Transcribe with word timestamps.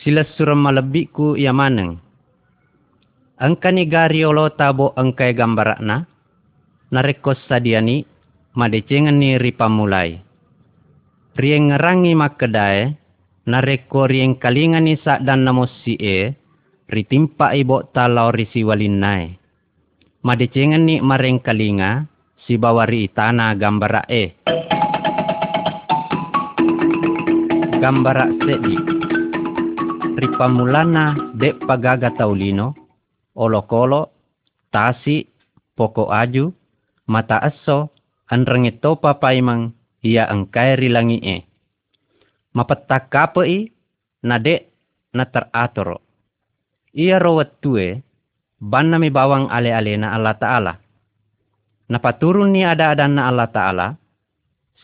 Sila 0.00 0.24
suram 0.32 0.64
malebikku 0.64 1.36
ia 1.36 1.52
maneng. 1.52 2.00
Angkani 3.36 3.84
gari 3.84 4.24
olo 4.24 4.48
tabo 4.56 4.96
angkai 4.96 5.36
gambarakna. 5.36 6.08
Narekos 6.88 7.36
sadiani 7.44 8.08
madecengan 8.56 9.20
ni 9.20 9.36
ripa 9.36 9.68
mulai. 9.68 10.16
Rieng 11.36 11.68
ngerangi 11.68 12.12
makedai. 12.16 12.96
Nareko 13.44 14.08
rieng 14.08 14.40
kalingan 14.40 14.88
ni 14.88 14.96
sak 15.00 15.20
dan 15.24 15.44
namos 15.44 15.72
si 15.84 16.00
e. 16.00 16.32
Ritimpa 16.88 17.52
ibo 17.52 17.84
talau 17.92 18.32
risi 18.32 18.64
walinai. 18.64 19.36
Madecengan 20.24 20.84
ni 20.84 21.04
mareng 21.04 21.44
kalinga. 21.44 22.08
Si 22.48 22.56
bawari 22.56 23.04
itana 23.04 23.52
gambara 23.52 24.08
e. 24.08 24.32
Gambara 27.80 28.28
sedi. 30.20 30.28
Ripamulana 30.28 31.16
dek 31.32 31.64
pagaga 31.64 32.12
taulino. 32.12 32.76
Olo-kolo, 33.32 34.10
tasi, 34.68 35.24
poko 35.72 36.12
aju, 36.12 36.52
mata 37.08 37.40
aso, 37.40 37.88
anrengi 38.28 38.76
topa 38.82 39.16
paimang, 39.16 39.72
ia 40.04 40.28
angkai 40.28 40.76
rilangi 40.76 41.18
e. 41.24 41.36
Mapetak 42.52 43.08
kape 43.08 43.42
i, 43.46 43.58
na 44.26 44.36
dek, 44.36 44.68
na 45.14 45.24
teratoro. 45.24 46.02
Ia 46.92 47.22
rawat 47.22 47.62
tue, 47.62 48.02
ban 48.58 48.90
mi 48.98 49.08
bawang 49.08 49.46
ale-ale 49.46 49.94
na 49.94 50.12
Allah 50.12 50.36
Ta'ala. 50.36 50.74
Napaturun 51.86 52.50
ni 52.50 52.66
ada-ada 52.66 53.06
na 53.06 53.30
Allah 53.30 53.48
Ta'ala, 53.48 53.86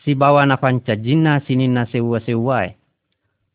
si 0.01 0.15
bawa 0.15 0.47
na 0.47 0.55
pancajina 0.55 1.43
sini 1.43 1.67
na 1.67 1.83
sewa-sewai. 1.83 2.79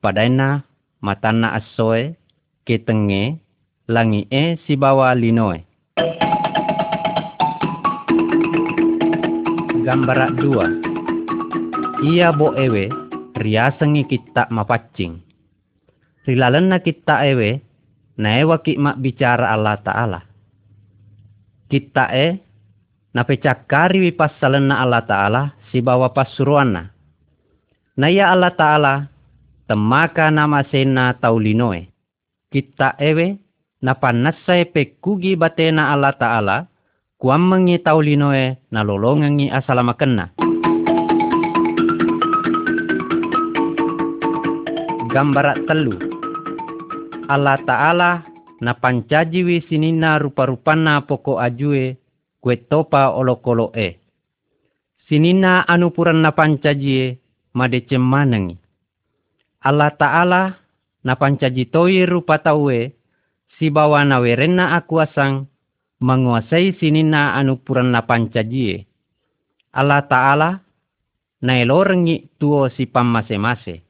Padaina 0.05 0.69
matana 1.03 1.59
asoe, 1.59 2.15
ketenge, 2.63 3.43
langi 3.91 4.31
e 4.31 4.57
si 4.65 4.79
bawa 4.79 5.11
linoe. 5.19 5.67
Gambara 9.83 10.31
dua. 10.31 10.71
Ia 12.07 12.31
bo 12.31 12.55
ewe, 12.55 12.87
riasangi 13.35 14.07
kita 14.07 14.47
mapacing. 14.55 15.19
Rilalen 16.23 16.71
na 16.71 16.79
kita 16.79 17.27
ewe, 17.27 17.59
na 18.15 18.39
ewa 18.39 18.63
ki 18.63 18.79
mak 18.79 19.03
bicara 19.03 19.51
Allah 19.51 19.83
Ta'ala. 19.83 20.21
Kita 21.67 22.15
e, 22.15 22.39
na 23.11 23.27
pecakari 23.27 24.07
wipasalan 24.07 24.71
na 24.71 24.87
Allah 24.87 25.03
Ta'ala, 25.03 25.43
si 25.75 25.83
bawa 25.83 26.15
pasuruana. 26.15 26.95
Na 27.99 28.07
ya 28.07 28.31
Allah 28.31 28.55
Ta'ala, 28.55 29.11
temaka 29.67 30.31
nama 30.31 30.63
sena 30.71 31.15
taulinoe. 31.19 31.89
Kita 32.53 32.95
ewe 32.99 33.39
na 33.83 33.97
panasay 33.97 34.69
pekugi 34.71 35.35
batena 35.35 35.91
Allah 35.91 36.15
Ta'ala 36.15 36.57
kuam 37.19 37.51
mengi 37.51 37.81
taulinoe 37.83 38.59
na 38.71 38.81
lolongangi 38.87 39.51
asalamakenna. 39.51 40.31
Gambara 45.13 45.59
telu. 45.69 45.97
Allah 47.29 47.59
Ta'ala 47.65 48.11
na 48.63 48.73
pancajiwi 48.79 49.67
sinina 49.67 50.23
rupa-rupana 50.23 51.03
poko 51.03 51.43
ajue 51.43 51.99
kue 52.41 52.57
topa 52.57 53.11
olokolo 53.11 53.75
e. 53.75 53.99
Sinina 55.09 55.67
anupuran 55.69 56.23
na 56.23 56.33
pancajie 56.33 57.19
madecem 57.55 58.01
manengi. 58.01 58.62
Allah 59.63 59.95
Ta'ala 59.95 60.59
na 61.07 61.15
pancajitoi 61.15 62.03
rupa 62.11 62.43
taue 62.43 62.99
si 63.55 63.71
bawa 63.71 64.03
na 64.03 64.19
werenna 64.19 64.75
aku 64.75 64.99
asang 64.99 65.47
menguasai 66.03 66.75
sinina 66.83 67.39
anu 67.39 67.63
puran 67.63 67.95
na 67.95 68.03
pancajie. 68.03 68.91
Allah 69.71 70.03
Ta'ala 70.11 70.67
na 71.47 71.53
elorengi 71.63 72.27
tuo 72.43 72.67
si 72.75 72.91
pamase-mase. 72.91 73.87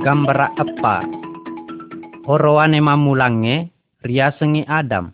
Gambara 0.00 0.48
apa? 0.56 1.04
Horoane 2.24 2.80
mamulange 2.80 3.68
riasengi 4.00 4.64
Adam. 4.64 5.12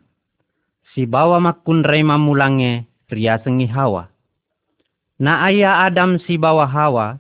Si 0.95 1.11
bawa 1.11 1.43
makun 1.43 1.83
rei 1.83 2.07
mamulange 2.07 2.87
riasengi 3.11 3.67
Hawa 3.67 4.15
Na 5.17 5.49
ayah 5.49 5.89
Adam 5.89 6.21
si 6.21 6.37
bawa 6.37 6.69
Hawa, 6.69 7.17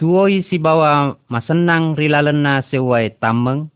tuoi 0.00 0.40
si 0.48 0.56
bawa 0.56 1.20
masenang 1.28 1.92
rilalena 1.92 2.64
sewai 2.72 3.12
tameng, 3.20 3.68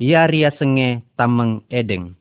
ia 0.00 0.24
ria 0.24 0.48
senge 0.56 1.04
tameng 1.12 1.60
edeng. 1.68 2.16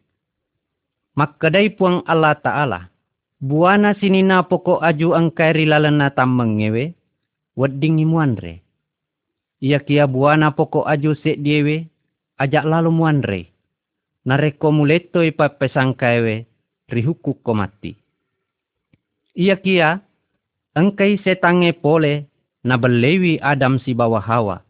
Makadai 1.15 1.71
puang 1.79 2.03
Allah 2.03 2.35
Ta'ala, 2.35 2.91
buana 3.39 3.95
sinina 3.95 4.43
pokok 4.43 4.83
aju 4.83 5.15
angkai 5.15 5.63
rilalena 5.63 6.11
tameng 6.11 6.59
ngewe, 6.59 6.91
wedding 7.55 8.03
muanre. 8.03 8.59
Ia 9.63 9.79
kia 9.79 10.11
buana 10.11 10.51
pokok 10.51 10.83
aju 10.83 11.15
sek 11.23 11.39
diewe, 11.39 11.87
ajak 12.35 12.67
lalu 12.67 12.91
muanre. 12.91 13.41
Nareko 14.27 14.75
muleto 14.75 15.23
ipa 15.23 15.55
pesangkaiwe, 15.55 16.43
rihuku 16.91 17.39
komati. 17.39 17.95
Ia 19.39 19.55
kia, 19.55 20.03
engkai 20.73 21.21
setange 21.21 21.73
pole 21.77 22.29
na 22.65 22.77
belewi 22.77 23.37
Adam 23.41 23.77
si 23.81 23.93
bawah 23.93 24.21
Hawa. 24.21 24.65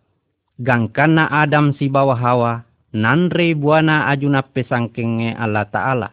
Gangkana 0.59 1.31
Adam 1.31 1.73
si 1.75 1.89
bawah 1.89 2.19
Hawa, 2.19 2.51
nanre 2.93 3.55
buana 3.57 4.07
ajuna 4.11 4.45
pesangkenge 4.45 5.33
Allah 5.33 5.65
Ta'ala. 5.67 6.09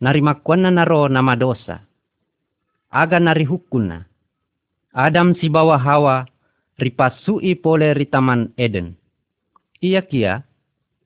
Narimakwana 0.00 0.72
naro 0.72 1.12
nama 1.12 1.36
dosa. 1.36 1.84
Aga 2.88 3.20
nari 3.20 3.44
hukuna. 3.44 4.08
Adam 4.96 5.36
si 5.36 5.52
bawah 5.52 5.78
Hawa, 5.78 6.24
ripasui 6.80 7.54
pole 7.60 7.92
ritaman 7.92 8.50
Eden. 8.56 8.96
Ia 9.84 10.02
kia, 10.02 10.42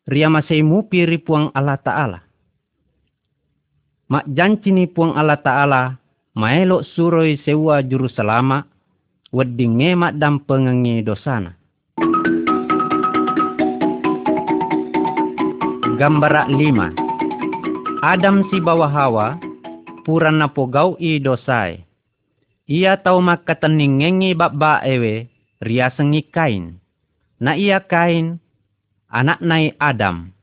ria 0.07 0.29
masai 0.31 0.63
mupi 0.63 1.05
ripuang 1.05 1.51
Allah 1.53 1.79
Ta'ala. 1.83 2.21
Mak 4.05 4.31
jancini 4.31 4.87
puang 4.87 5.17
Allah 5.17 5.41
Ta'ala 5.41 5.83
maelok 6.35 6.83
suroi 6.99 7.39
sewa 7.47 7.79
juru 7.87 8.11
selama, 8.11 8.67
wedi 9.31 9.71
ngemak 9.71 10.19
dan 10.19 10.43
pengengi 10.43 11.07
dosana. 11.07 11.55
Gambara 15.95 16.51
lima. 16.51 16.91
Adam 18.03 18.45
si 18.51 18.59
bawah 18.59 18.91
hawa, 18.91 19.39
purana 20.03 20.51
pogau 20.51 20.99
i 20.99 21.23
dosai. 21.23 21.87
Ia 22.67 22.99
tau 22.99 23.23
maka 23.23 23.55
teningengi 23.55 24.35
bab 24.35 24.59
ewe, 24.83 25.31
riasengi 25.63 26.27
kain. 26.35 26.83
Na 27.39 27.55
ia 27.55 27.79
kain, 27.87 28.43
anak 29.07 29.39
nai 29.39 29.71
Adam. 29.79 30.35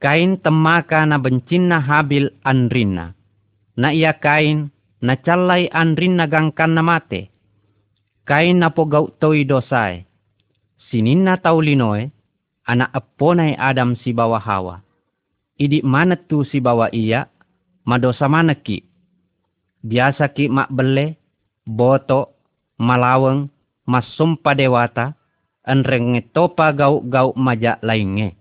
Kain 0.00 0.40
temaka 0.40 1.04
na 1.04 1.20
bencina 1.20 1.76
habil 1.76 2.32
anrina. 2.40 3.12
Na 3.76 3.92
ia 3.92 4.16
kain, 4.16 4.72
na 5.00 5.16
chalai 5.16 5.68
anrin 5.72 6.20
nagangkan 6.20 6.76
na 6.76 6.82
mate. 6.84 7.32
Kain 8.28 8.60
na 8.60 8.70
po 8.70 8.86
gau 8.86 9.08
toi 9.16 9.42
dosai. 9.42 10.04
Sinin 10.88 11.24
na 11.24 11.40
taulinoe, 11.40 12.12
anak 12.68 12.90
aponay 12.92 13.56
Adam 13.56 13.96
si 13.98 14.12
bawa 14.12 14.38
hawa. 14.38 14.84
Idi 15.60 15.82
mana 15.84 16.16
tu 16.16 16.44
si 16.46 16.60
bawa 16.60 16.88
iya, 16.92 17.28
madosa 17.84 18.28
mana 18.28 18.54
ki. 18.56 18.84
Biasa 19.80 20.32
ki 20.36 20.52
mak 20.52 20.68
bele, 20.72 21.16
boto, 21.64 22.36
malaweng, 22.76 23.48
masumpa 23.88 24.52
dewata, 24.52 25.16
anreng 25.64 26.20
topa 26.32 26.72
gau-gau 26.72 27.32
majak 27.36 27.80
lainnya. 27.84 28.36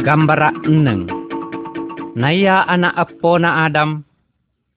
Gambara 0.00 0.50
eneng. 0.64 1.19
Naya 2.18 2.66
anak 2.66 2.98
apo 2.98 3.38
na 3.38 3.70
Adam, 3.70 4.02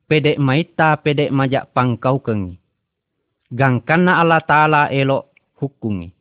pedek 0.06 0.38
maita 0.38 1.02
pedek 1.02 1.34
majak 1.34 1.74
pangkau 1.74 2.22
kengi. 2.22 2.62
Gangkan 3.50 4.06
Allah 4.06 4.42
Ta'ala 4.42 4.82
elok 4.94 5.34
hukungi. 5.58 6.14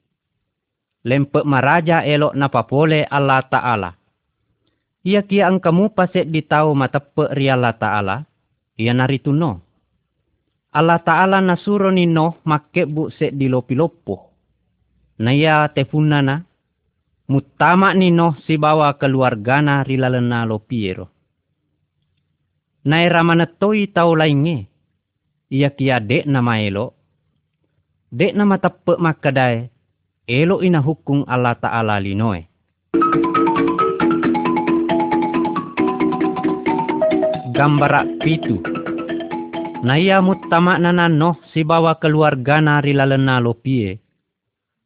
Lempek 1.05 1.45
maraja 1.45 2.01
elok 2.05 2.33
na 2.33 2.49
papole 2.49 3.05
Allah 3.05 3.45
Ta'ala. 3.45 3.91
Ia 5.03 5.27
kia 5.27 5.51
ang 5.51 5.59
kamu 5.59 5.93
pasek 5.93 6.31
ditau 6.31 6.73
matepe 6.79 7.27
ri 7.35 7.51
Allah 7.51 7.75
Ta'ala, 7.75 8.17
ia 8.79 8.95
naritu 8.95 9.35
no. 9.35 9.59
Allah 10.73 11.03
Ta'ala 11.03 11.43
nasuro 11.45 11.91
ni 11.93 12.09
no 12.09 12.41
make 12.49 12.89
bu 12.89 13.13
sek 13.13 13.37
di 13.37 13.51
lopi-lopo. 13.51 14.33
Naya 15.21 15.69
tefunana, 15.69 16.47
mutama 17.31 17.95
ni 17.95 18.11
noh 18.11 18.35
si 18.47 18.59
bawa 18.59 18.99
keluargana 18.99 19.87
rilalena 19.87 20.47
lo 20.47 20.59
piero. 20.59 21.11
Nai 22.83 23.07
ramanatoi 23.07 23.95
tau 23.95 24.19
lainge. 24.19 24.67
Ia 25.53 25.71
kia 25.71 26.01
dek 26.01 26.27
nama 26.27 26.59
elo. 26.59 26.97
Dek 28.11 28.35
nama 28.35 28.59
tepe 28.59 28.99
makadai. 28.99 29.71
Elo 30.27 30.63
ina 30.63 30.81
hukum 30.83 31.23
Allah 31.29 31.55
Ta'ala 31.59 32.01
linoe. 32.03 32.47
Gambara 37.53 38.03
pitu. 38.25 38.59
Naya 39.83 40.23
mutama 40.23 40.79
si 41.51 41.67
bawa 41.67 41.99
keluarga 41.99 42.63
nari 42.63 42.95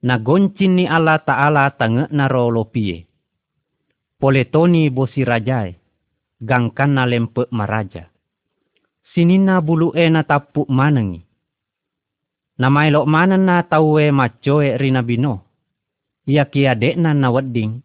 lalena 0.07 0.15
lopie. 0.15 0.15
Na 0.15 0.23
goncin 0.23 0.79
ni 0.79 0.87
Allah 0.87 1.19
Ta'ala 1.19 1.75
tange 1.75 2.07
naro 2.15 2.47
lopie. 2.55 3.07
Poletoni 4.23 4.87
bosi 4.95 5.27
rajai. 5.27 5.75
Gangkan 6.39 6.95
na 6.95 7.05
lempe 7.11 7.51
maraja. 7.51 8.07
Sinina 9.11 9.59
bulu 9.59 9.91
e 9.99 10.07
na 10.07 10.23
tapu 10.23 10.63
manengi. 10.71 11.27
Na 12.63 12.71
mailok 12.71 13.07
mana 13.11 13.37
na 13.37 13.67
tawe 13.67 14.05
macoe 14.15 14.79
rina 14.79 15.03
bino. 15.03 15.43
Ia 16.27 16.47
kia 16.47 16.79
dek 16.79 16.97
na 16.97 17.29
wedding. 17.31 17.83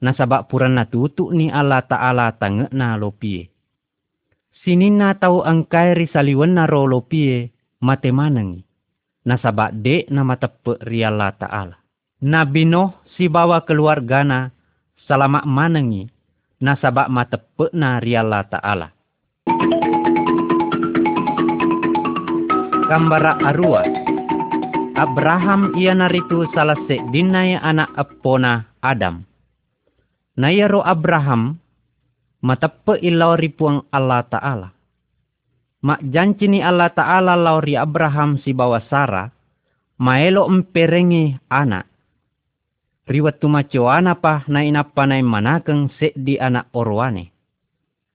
Na 0.00 0.10
sabak 0.16 0.48
puran 0.48 0.74
na 0.74 0.84
tutu 0.90 1.30
ni 1.30 1.52
Allah 1.52 1.84
Ta'ala 1.86 2.34
na 2.72 2.96
lopie 2.96 3.50
sinina 4.60 5.16
tau 5.16 5.40
angkai 5.40 5.96
risaliwan 5.96 6.52
na 6.56 6.68
rolo 6.68 7.00
pie 7.04 7.52
mate 7.80 8.12
manangi. 8.12 8.69
Nasaba 9.20 9.68
de 9.68 10.08
na 10.08 10.24
matepe 10.24 10.80
riala 10.80 11.36
ta'ala. 11.36 11.76
Nabi 12.24 12.64
Nuh 12.64 12.92
si 13.16 13.28
bawa 13.28 13.64
keluargana 13.68 14.52
salama 15.04 15.44
manangi 15.44 16.08
nasaba 16.60 17.08
matepe 17.08 17.68
na 17.76 18.00
riala 18.00 18.44
ta'ala. 18.48 18.88
Kambara 22.88 23.38
arua. 23.44 23.86
Abraham 24.98 25.72
ia 25.78 25.94
naritu 25.94 26.44
salah 26.50 26.76
dinai 26.88 27.56
anak 27.56 27.94
epona 27.94 28.66
Adam. 28.82 29.24
Nayaro 30.34 30.80
Abraham 30.82 31.60
matappe 32.40 32.96
ilau 33.04 33.36
ripuang 33.36 33.84
Allah 33.92 34.24
Ta'ala. 34.24 34.68
Mak 35.80 36.00
janci 36.12 36.44
ni 36.44 36.60
Allah 36.60 36.92
Ta'ala 36.92 37.36
lauri 37.40 37.72
Abraham 37.72 38.36
si 38.44 38.52
bawa 38.52 38.84
Sarah, 38.84 39.32
maelo 39.96 40.44
emperengi 40.44 41.32
anak. 41.48 41.88
Riwat 43.08 43.40
tumacuana 43.40 44.20
pa 44.20 44.44
na 44.46 44.60
inapa 44.60 45.08
na 45.08 45.18
manakeng 45.24 45.88
se 45.96 46.12
di 46.12 46.36
anak 46.36 46.68
orwane. 46.76 47.32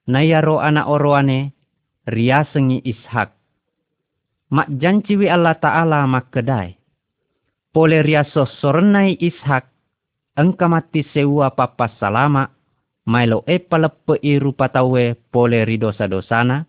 Nayaro 0.06 0.62
anak 0.62 0.86
orwane, 0.86 1.58
riasengi 2.06 2.86
ishak. 2.86 3.34
Mak 4.54 4.70
janci 4.78 5.18
wi 5.18 5.26
Allah 5.26 5.58
Ta'ala 5.58 6.06
mak 6.06 6.30
kedai. 6.30 6.78
Pole 7.74 8.06
riaso 8.06 8.46
sorenai 8.62 9.18
ishak, 9.20 9.68
engka 10.38 10.70
mati 10.70 11.02
sewa 11.12 11.52
papa 11.52 11.92
salama 11.98 12.56
Mailo 13.06 13.46
e 13.46 13.62
palepe 13.62 14.18
i 14.26 14.42
rupa 14.42 14.66
tawe 14.74 15.14
pole 15.30 15.62
ri 15.62 15.78
dosa-dosana, 15.78 16.66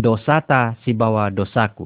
dosata 0.00 0.80
si 0.82 0.96
bawa 0.96 1.28
dosaku. 1.28 1.84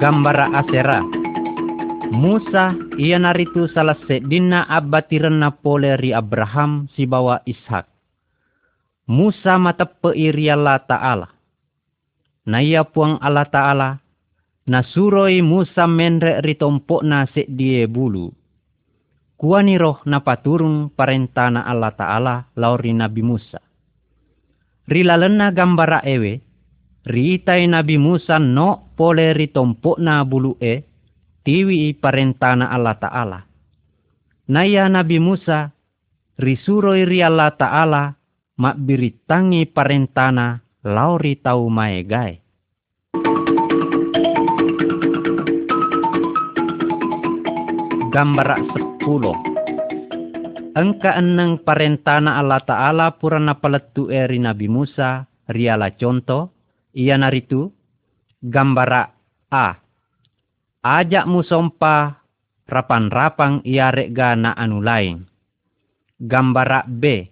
Gambara 0.00 0.50
asera. 0.56 1.04
Musa 2.12 2.72
ia 2.96 3.20
naritu 3.20 3.68
salah 3.72 3.96
sedina 4.08 4.64
abatirenna 4.68 5.52
pole 5.52 5.96
ri 6.00 6.16
Abraham 6.16 6.88
si 6.96 7.04
bawa 7.04 7.44
Ishak. 7.44 7.84
Musa 9.04 9.60
matepe 9.60 10.16
iri 10.16 10.48
Allah 10.48 10.80
Ta'ala. 10.80 11.28
Na 12.48 12.64
ia 12.64 12.84
puang 12.84 13.20
Allah 13.20 13.48
Ta'ala. 13.48 13.90
Nasuroi 14.64 15.44
Musa 15.44 15.84
menre 15.84 16.40
ri 16.40 16.56
tompokna 16.56 17.28
sek 17.28 17.52
die 17.52 17.84
bulu 17.84 18.32
kuani 19.44 19.76
roh 19.76 20.00
na 20.08 20.24
paturung 20.24 20.88
parentana 20.88 21.68
Allah 21.68 21.92
Ta'ala 21.92 22.34
lauri 22.56 22.96
Nabi 22.96 23.20
Musa. 23.20 23.60
Rilalena 24.84 25.48
gambara 25.48 26.04
ewe, 26.04 26.44
riitai 27.08 27.64
Nabi 27.64 27.96
Musa 27.96 28.36
no 28.36 28.92
pole 28.96 29.32
ritompo 29.32 29.96
na 29.96 30.20
bulu 30.28 30.60
e, 30.60 30.84
tiwi 31.44 31.96
parentana 31.96 32.68
Allah 32.68 32.96
Ta'ala. 33.00 33.40
Naya 34.52 34.84
Nabi 34.92 35.16
Musa, 35.16 35.72
risuroi 36.36 37.08
ri 37.08 37.24
Allah 37.24 37.48
Ta'ala, 37.56 38.12
mak 38.60 38.76
biritangi 38.76 39.64
parentana 39.72 40.60
lauri 40.84 41.40
tau 41.40 41.64
maegai. 41.72 42.44
Gambara 48.12 48.60
pulo. 49.00 49.53
Engka 50.74 51.14
eneng 51.14 51.62
parentana 51.62 52.42
Allah 52.42 52.58
Ta'ala 52.58 53.06
purana 53.14 53.62
paletu 53.62 54.10
eri 54.10 54.42
Nabi 54.42 54.66
Musa, 54.66 55.22
riala 55.46 55.94
contoh, 55.94 56.50
ia 56.90 57.14
naritu, 57.14 57.70
gambara 58.42 59.14
A. 59.54 59.78
Ajak 60.82 61.30
musompa 61.30 62.26
rapan-rapang 62.66 63.62
ia 63.62 63.94
rega 63.94 64.34
na 64.34 64.50
anu 64.58 64.82
lain. 64.82 65.30
Gambara 66.18 66.82
B. 66.90 67.30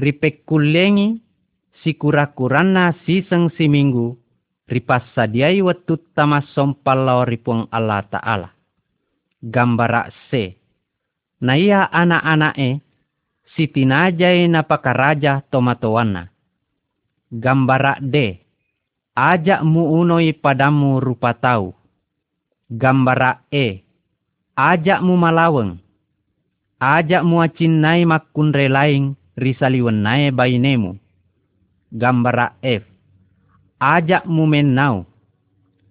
Ripek 0.00 0.48
kulengi 0.48 1.20
si 1.84 2.00
kura-kurana 2.00 2.96
siseng 3.04 3.52
si 3.60 3.68
minggu 3.68 4.16
ripas 4.68 5.04
sadiai 5.12 5.60
wetut 5.60 6.16
tamas 6.16 6.48
sompal 6.56 7.04
lau 7.04 7.28
ripuang 7.28 7.68
Allah 7.68 8.08
Ta'ala. 8.08 8.48
Gambara 9.44 10.08
C 10.32 10.58
na 11.38 11.54
iya 11.54 11.86
anak-anake 11.86 12.82
si 13.54 13.66
tinajay 13.70 14.46
na 14.50 14.62
pakaraja 14.62 15.42
tomatowana. 15.50 16.30
Gambara 17.28 18.00
de, 18.00 18.40
ajak 19.12 19.60
mu 19.66 19.92
unoy 19.98 20.32
padamu 20.32 21.02
rupa 21.02 21.36
tau. 21.36 21.76
Gambara 22.68 23.44
e, 23.52 23.84
ajak 24.56 25.00
mu 25.04 25.16
malaweng. 25.16 25.80
Ajak 26.78 27.26
mu 27.26 27.42
acinay 27.42 28.06
makun 28.06 28.54
relaing 28.54 29.18
risaliwan 29.34 29.98
nae 30.06 30.30
bainemu. 30.30 30.94
Gambara 31.90 32.54
F, 32.62 32.86
ajak 33.82 34.24
mu 34.28 34.46
menau. 34.46 35.04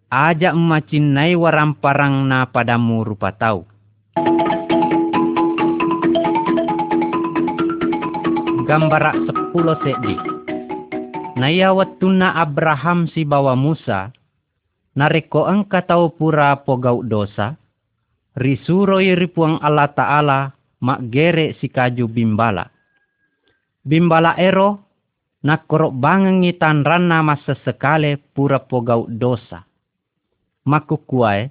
Ajak 0.07 0.55
mu 0.55 0.71
macinay 0.71 1.35
waramparang 1.35 2.23
na 2.31 2.47
padamu 2.47 3.03
rupa 3.03 3.35
tau. 3.35 3.67
Gambara 8.67 9.15
sepuluh 9.15 9.79
sedi. 9.79 10.19
Naya 11.39 11.71
watuna 11.71 12.35
Abraham 12.35 13.07
si 13.07 13.23
bawa 13.23 13.55
Musa, 13.55 14.11
nareko 14.91 15.47
engka 15.47 15.87
tau 15.87 16.11
pura 16.11 16.51
pogau 16.67 16.99
dosa, 16.99 17.55
risuro 18.35 18.99
ripuang 18.99 19.63
Allah 19.63 19.87
Ta'ala 19.95 20.39
mak 20.83 20.99
gere 21.07 21.55
si 21.63 21.71
kaju 21.71 22.11
bimbala. 22.11 22.67
Bimbala 23.87 24.35
ero, 24.35 24.83
nakorok 25.47 25.95
bangengi 25.95 26.59
tanrana 26.59 27.23
masa 27.23 27.55
sekale 27.63 28.19
pura 28.19 28.59
pogau 28.59 29.07
dosa. 29.07 29.63
Maku 30.67 31.07
kuai, 31.07 31.47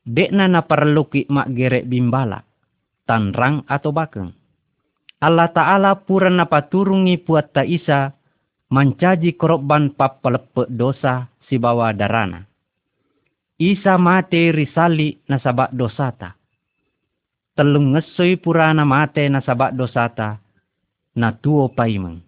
dekna 0.00 0.48
na 0.48 0.64
perluki 0.64 1.28
mak 1.28 1.52
gere 1.52 1.84
bimbala, 1.84 2.40
tanrang 3.04 3.68
atau 3.68 3.92
bakeng. 3.92 4.32
Allah 5.24 5.48
Ta'ala 5.48 6.04
pura 6.04 6.28
napaturungi 6.28 7.16
puat 7.24 7.56
ta 7.56 7.64
isa 7.64 8.12
mancaji 8.68 9.40
korban 9.40 9.96
papalepe 9.96 10.68
dosa 10.68 11.32
si 11.48 11.56
bawa 11.56 11.96
darana. 11.96 12.44
Isa 13.56 13.96
mate 13.96 14.52
risali 14.52 15.16
nasabak 15.24 15.72
dosata. 15.72 16.36
Telung 17.56 17.96
ngesoi 17.96 18.36
purana 18.36 18.84
mate 18.84 19.24
nasabak 19.32 19.72
dosata. 19.72 20.44
Na 21.16 21.32
tuo 21.32 21.72
paimeng. 21.72 22.20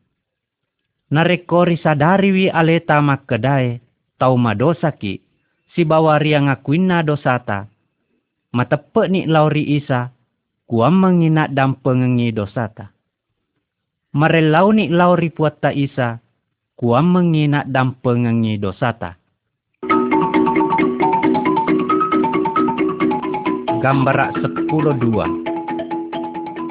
Narekori 1.13 1.77
sadari 1.77 2.33
wi 2.33 2.45
aleta 2.49 2.97
makkedai 3.05 3.83
tau 4.17 4.41
madosa 4.41 4.97
ki 4.97 5.21
si 5.77 5.85
bawa 5.85 6.17
ria 6.17 6.41
ngakuina 6.41 7.05
dosata. 7.05 7.69
Matepe 8.57 9.13
ni 9.13 9.29
lauri 9.29 9.77
isa 9.77 10.16
kuam 10.67 10.99
menginak 10.99 11.55
dan 11.55 11.79
pengengi 11.79 12.35
dosata. 12.35 12.91
Marelau 14.19 14.75
ni 14.75 14.91
lau 14.91 15.15
ripuat 15.15 15.63
ta 15.63 15.71
isa, 15.71 16.19
kuam 16.75 17.15
menginak 17.15 17.71
dan 17.71 17.95
pengengi 18.03 18.59
dosata. 18.59 19.15
Sepuluh 24.43 24.99
dua. 24.99 25.31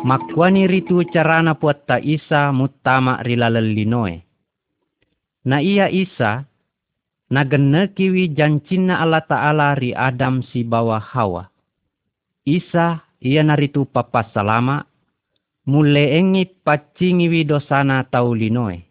Makwani 0.03 0.67
ritu 0.67 0.99
carana 1.07 1.55
puatta 1.55 1.95
isa 2.03 2.51
mutama 2.51 3.23
rilalelinoe. 3.23 4.19
Na 5.47 5.63
iya 5.63 5.87
isa, 5.87 6.43
na 7.31 7.47
kiwi 7.87 8.35
jancina 8.35 8.99
Allah 8.99 9.23
Ta'ala 9.23 9.79
ri 9.79 9.95
Adam 9.95 10.43
si 10.43 10.67
bawah 10.67 10.99
Hawa. 10.99 11.47
Isa 12.43 13.04
ia 13.21 13.43
naritu 13.43 13.87
papa 13.87 14.27
salama, 14.33 14.85
mule 15.65 16.15
engi 16.17 16.45
pacingi 16.63 17.43
dosana 17.45 18.05
tau 18.07 18.33
linoe. 18.33 18.85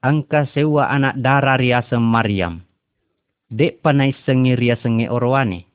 Angka 0.00 0.48
sewa 0.56 0.88
anak 0.88 1.20
darah 1.20 1.60
riasa 1.60 2.00
Maryam. 2.00 2.64
Dek 3.52 3.84
panai 3.84 4.16
sengi 4.24 4.56
ria 4.56 4.80
sengi 4.80 5.04
orwane. 5.04 5.68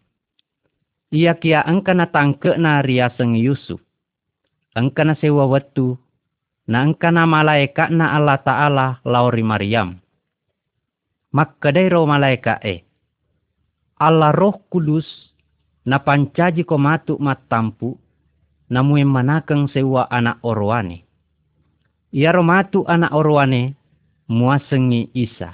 Ia 1.13 1.37
kia 1.37 1.61
angka 1.61 1.93
na 1.93 2.09
tangke 2.09 2.57
na 2.57 2.81
ria 2.81 3.13
sengi 3.13 3.45
Yusuf. 3.45 3.77
Angka 4.73 5.05
na 5.05 5.13
sewa 5.21 5.45
watu. 5.45 6.01
Na 6.65 6.81
angka 6.81 7.13
na 7.13 7.29
malaikat 7.29 7.93
na 7.93 8.17
Allah 8.17 8.41
Ta'ala 8.41 8.87
lauri 9.05 9.45
Maryam. 9.45 10.01
Maka 11.29 11.69
ro 11.69 12.09
malaikat 12.09 12.65
e. 12.65 12.81
Allah 14.01 14.33
roh 14.33 14.57
kudus 14.73 15.05
na 15.85 16.01
pancaji 16.01 16.65
ko 16.65 16.81
matu 16.81 17.15
matampu 17.21 17.95
namue 18.69 19.05
manakeng 19.05 19.69
sewa 19.69 20.09
anak 20.09 20.41
orwane. 20.41 21.05
Ia 22.15 22.33
romatu 22.33 22.83
anak 22.89 23.13
orwane 23.13 23.77
muasengi 24.27 25.13
Isa. 25.13 25.53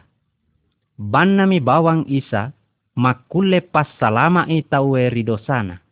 Ban 0.96 1.36
nami 1.36 1.60
bawang 1.60 2.08
Isa 2.08 2.56
makule 2.96 3.60
pas 3.60 3.88
salama 4.00 4.48
itawe 4.48 5.10
ridosana. 5.12 5.84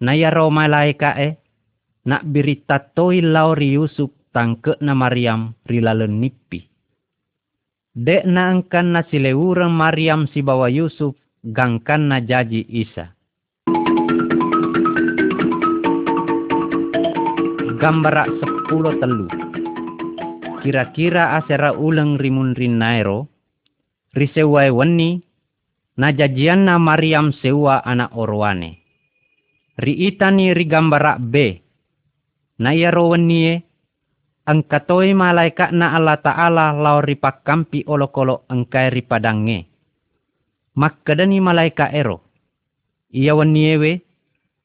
Naya 0.00 0.30
ro 0.32 0.48
malaika 0.48 1.16
e 1.20 1.36
nak 2.04 2.24
berita 2.28 2.80
toi 2.92 3.20
lauri 3.20 3.76
Yusuf 3.76 4.12
tangke 4.32 4.76
na 4.80 4.92
Maryam 4.92 5.56
rilalen 5.64 6.20
nipi. 6.20 6.64
Dek 7.94 8.26
na 8.26 8.50
angkan 8.50 8.90
na 8.90 9.06
silewurang 9.06 9.70
Maryam 9.70 10.26
si 10.26 10.42
bawa 10.42 10.66
Yusuf 10.66 11.14
gangkan 11.46 12.10
na 12.10 12.18
jaji 12.18 12.66
Isa. 12.66 13.14
Gambara 17.84 18.24
sepuluh 18.40 18.96
telu. 18.96 19.28
Kira-kira 20.64 21.36
asera 21.36 21.76
ulang 21.76 22.16
rimun 22.16 22.56
rinairo, 22.56 23.28
risewai 24.16 24.72
weni, 24.72 25.20
na 26.00 26.08
Maryam 26.80 27.36
sewa 27.44 27.84
anak 27.84 28.16
orwane. 28.16 28.80
Riitani 29.76 30.56
rigambara 30.56 31.20
B, 31.20 31.60
na 32.56 32.72
yaro 32.72 33.12
weni 33.12 33.60
angkatoi 34.48 35.12
malaikat 35.12 35.76
na 35.76 35.92
Allah 35.92 36.16
Ta'ala 36.24 36.72
lau 36.72 37.04
ripakampi 37.04 37.84
olokolo 37.84 38.48
engkai 38.48 38.96
ripadange. 38.96 39.68
Makkadani 40.72 41.36
malaikat 41.36 41.92
ero. 41.92 42.24
Ia 43.12 43.36
weniewe 43.36 44.00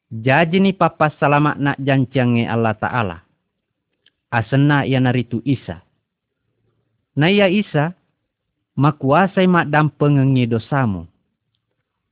jadi 0.09 0.57
ni 0.57 0.73
papa 0.73 1.13
salamat 1.21 1.61
nak 1.61 1.77
jancange 1.77 2.49
Allah 2.49 2.73
Ta'ala. 2.73 3.17
Asena 4.33 4.81
ia 4.81 4.97
naritu 4.97 5.37
Isa. 5.45 5.85
Na 7.13 7.29
ia 7.29 7.45
Isa, 7.45 7.93
makuasai 8.73 9.45
mak 9.45 9.69
dampengengi 9.69 10.49
dosamu. 10.49 11.05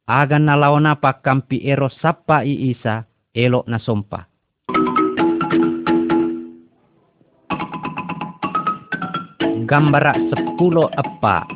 Agan 0.06 0.46
nalawana 0.46 0.94
kampi 1.02 1.66
ero 1.66 1.90
sapa 1.90 2.46
i 2.46 2.70
Isa, 2.70 3.02
elok 3.34 3.66
na 3.66 3.82
sompa. 3.82 4.30
Gambara 9.66 10.14
sepuluh 10.30 10.86
apa. 10.94 11.50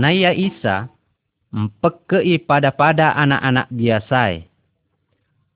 Na 0.00 0.08
ia 0.08 0.32
Isa, 0.32 0.88
empekei 1.52 2.40
pada-pada 2.40 3.12
anak-anak 3.12 3.68
biasai 3.70 4.47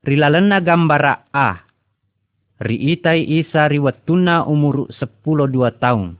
rilalena 0.03 0.59
gambara 0.59 1.31
A. 1.31 1.63
Riitai 2.63 3.23
isa 3.43 3.67
riwatuna 3.67 4.45
umur 4.47 4.91
sepuluh 4.93 5.49
dua 5.49 5.73
tahun. 5.75 6.19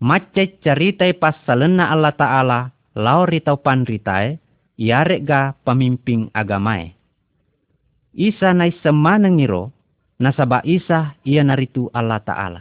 Macet 0.00 0.64
ceritai 0.64 1.12
pasalena 1.12 1.92
Allah 1.92 2.16
Ta'ala, 2.16 2.60
lau 2.96 3.28
ritau 3.28 3.60
panritai, 3.60 4.40
yarek 4.80 5.22
ga 5.28 5.52
pemimpin 5.60 6.32
agamae. 6.32 6.96
Isa 8.16 8.56
nai 8.56 8.72
semanengiro, 8.80 9.70
nasaba 10.16 10.64
isa 10.64 11.14
ia 11.22 11.44
naritu 11.44 11.92
Allah 11.92 12.18
Ta'ala. 12.24 12.60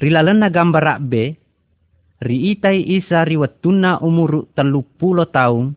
Rilalena 0.00 0.48
gambara 0.48 0.96
B, 0.98 1.36
riitai 2.24 2.80
isa 2.96 3.28
riwatuna 3.28 4.00
umur 4.00 4.50
telu 4.56 4.82
puluh 4.98 5.28
tahun, 5.28 5.76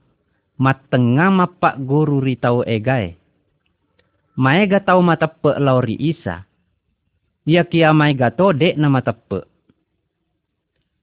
matenga 0.56 1.28
mapak 1.32 1.76
guru 1.84 2.24
ritau 2.24 2.64
egae. 2.64 3.20
Maega 4.36 4.84
tau 4.84 5.00
matepe 5.00 5.56
lauri 5.60 5.96
isa. 5.96 6.44
Ia 7.48 7.64
kia 7.64 7.96
maega 7.96 8.32
to 8.32 8.52
dek 8.52 8.76
na 8.76 8.92
matepe. 8.92 9.48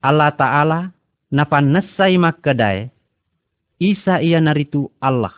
Allah 0.03 0.35
Ta'ala 0.35 0.79
napanesai 1.33 2.19
makedai. 2.19 2.91
Isa 3.81 4.21
ia 4.21 4.37
naritu 4.37 4.91
Allah. 5.01 5.33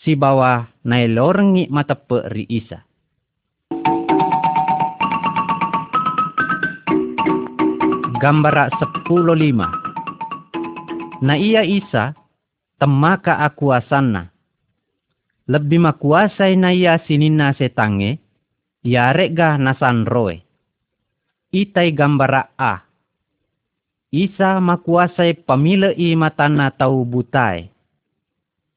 Si 0.00 0.16
bawah 0.16 0.68
nai 0.84 1.08
lorengi 1.08 1.68
matepe 1.68 2.24
ri 2.32 2.48
isa. 2.48 2.80
Gambara 8.16 8.72
sepuluh 8.80 9.36
lima. 9.36 9.68
Na 11.20 11.36
iya 11.36 11.60
Isa 11.60 12.16
temaka 12.78 13.38
aku 13.42 13.70
asana. 13.74 14.30
Lebih 15.44 15.80
makuasai 15.84 16.56
na 16.56 16.72
iya 16.72 16.96
sinina 17.04 17.52
setange, 17.52 18.16
yarek 18.80 19.36
ga 19.36 19.60
nasan 19.60 20.08
roe. 20.08 20.40
Itai 21.52 21.92
gambara 21.92 22.50
A. 22.56 22.82
Isa 24.14 24.62
makuasai 24.62 25.34
pamila 25.44 25.90
i 25.94 26.16
matana 26.16 26.70
tau 26.72 27.04
butai. 27.04 27.68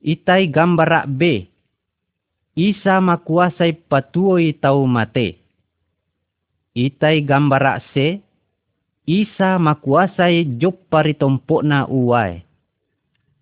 Itai 0.01 0.49
gambara 0.49 1.05
B. 1.07 1.45
Isa 2.57 2.97
makuasai 3.01 3.73
patuoi 3.85 4.57
tau 4.57 4.85
mate. 4.89 5.37
Itai 6.73 7.21
gambara 7.21 7.81
C. 7.93 8.21
Isa 9.07 9.55
makuasai 9.61 10.57
jop 10.57 10.89
na 11.63 11.87
uai 11.87 12.46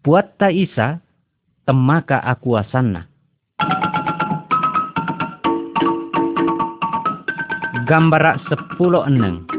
buat 0.06 0.38
ta 0.38 0.54
isa, 0.54 1.02
temaka 1.66 2.22
aku 2.22 2.54
asana. 2.54 3.10
Gambara 7.90 8.38
sepuluh 8.46 9.10
eneng. 9.10 9.50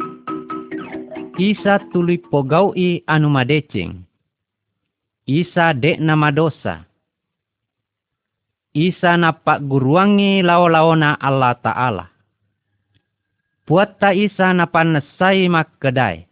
Isa 1.36 1.82
tuli 1.90 2.22
pogaui 2.22 3.02
anu 3.10 3.26
madecing. 3.26 4.06
Isa 5.26 5.74
dek 5.74 5.98
nama 5.98 6.30
dosa. 6.30 6.86
Isa 8.70 9.18
napak 9.18 9.66
guruangi 9.66 10.46
lao-laona 10.46 11.18
Allah 11.18 11.58
Ta'ala. 11.58 12.06
Buat 13.66 13.98
ta 13.98 14.14
isa 14.14 14.54
napanesai 14.54 15.50
mak 15.50 15.82
kedai. 15.82 16.22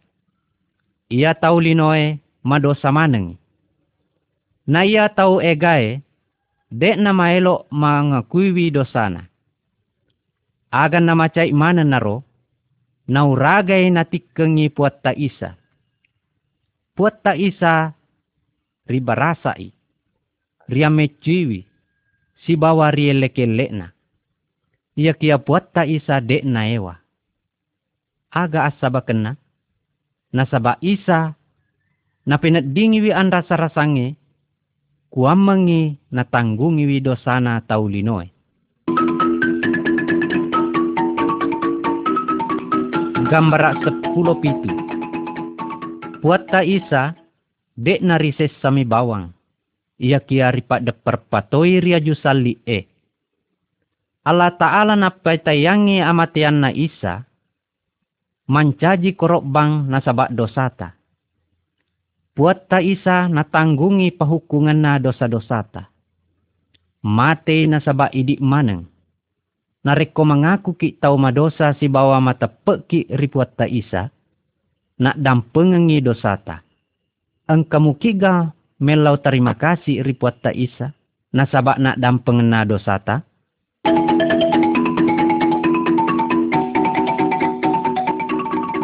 Ia 1.11 1.35
tau 1.35 1.59
linoe 1.59 2.23
madosa 2.47 2.95
manengi 2.95 3.44
na 4.65 4.81
ia 4.81 5.09
tau 5.13 5.37
egae, 5.41 6.01
dek 6.73 6.97
na 6.97 7.13
maelo 7.13 7.69
mangakuiwi 7.69 8.73
dosana. 8.73 9.29
Agan 10.73 11.07
na 11.07 11.13
macai 11.15 11.53
mana 11.53 11.85
naro, 11.85 12.25
nauragai 13.07 13.87
na 13.93 14.03
tikengi 14.03 14.73
puat 14.73 14.99
ta 15.05 15.13
isa. 15.15 15.55
Puat 16.97 17.21
ta 17.21 17.37
isa 17.37 17.93
ribarasai, 18.89 19.71
riamecuiwi, 20.67 21.59
si 22.43 22.53
bawa 22.57 22.91
rieleke 22.91 23.45
na. 23.47 23.93
Ia 24.95 25.13
kia 25.13 25.37
puat 25.39 25.71
ta 25.71 25.83
isa 25.85 26.19
dek 26.19 26.43
na 26.43 26.67
ewa. 26.67 26.95
Aga 28.35 28.67
asaba 28.67 29.03
kena, 29.03 29.39
nasaba 30.35 30.75
isa 30.83 31.39
na 32.27 32.35
dingiwi 32.41 33.15
an 33.15 33.31
rasa-rasange, 33.31 34.17
kuamangi 35.15 35.95
natanggungi 36.11 36.83
widosana 36.83 37.63
taulinoe. 37.63 38.27
Gambara 43.31 43.79
sepuluh 43.79 44.35
pitu. 44.43 44.69
Ta 46.51 46.67
isa, 46.67 47.15
dek 47.79 48.03
narises 48.03 48.51
sami 48.59 48.83
bawang. 48.83 49.31
Ia 49.95 50.19
kia 50.19 50.51
ripak 50.51 50.83
de 50.83 50.91
perpatoi 50.91 51.79
ria 51.79 52.03
jusali 52.03 52.59
e. 52.67 52.83
Allah 54.27 54.51
Ta'ala 54.57 54.99
napai 54.99 55.39
tayangi 55.39 56.03
amatian 56.03 56.59
na 56.59 56.73
Isa, 56.73 57.23
mancaji 58.49 59.15
korok 59.15 59.45
bang 59.47 59.85
nasabak 59.87 60.33
dosata. 60.33 60.97
Buat 62.35 62.67
ta 62.67 62.83
Isa 62.83 63.31
natanggungi 63.31 64.11
pahukungan 64.11 64.75
na 64.75 64.99
dosa-dosata. 64.99 65.87
Mate 66.99 67.63
nasabak 67.63 68.11
idik 68.11 68.43
maneng. 68.43 68.91
Nareko 69.87 70.27
mengaku 70.27 70.75
ki 70.75 70.99
tau 70.99 71.15
madosa 71.15 71.71
si 71.79 71.87
bawa 71.87 72.19
mata 72.19 72.51
peki 72.51 73.07
ripuat 73.07 73.55
ta 73.55 73.63
Isa, 73.63 74.11
nak 74.99 75.15
dampengengi 75.15 76.03
dosata. 76.03 76.59
Engkamu 77.47 77.95
kiga 78.03 78.51
melau 78.83 79.15
terima 79.15 79.55
kasih 79.55 80.03
ripuat 80.03 80.43
ta 80.43 80.51
Isa, 80.51 80.91
nasabak 81.31 81.79
nak 81.79 81.95
dampengen 82.03 82.51
na 82.51 82.67
dosata. 82.67 83.23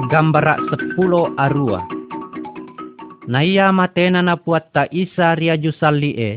Gambarak 0.08 0.72
sepuluh 0.72 1.36
arua. 1.36 1.91
Naya 3.32 3.72
matena 3.72 4.20
na 4.20 4.36
puat 4.36 4.76
ta 4.76 4.92
isa 4.92 5.32
ria 5.40 5.56
jusali 5.56 6.12
e. 6.20 6.32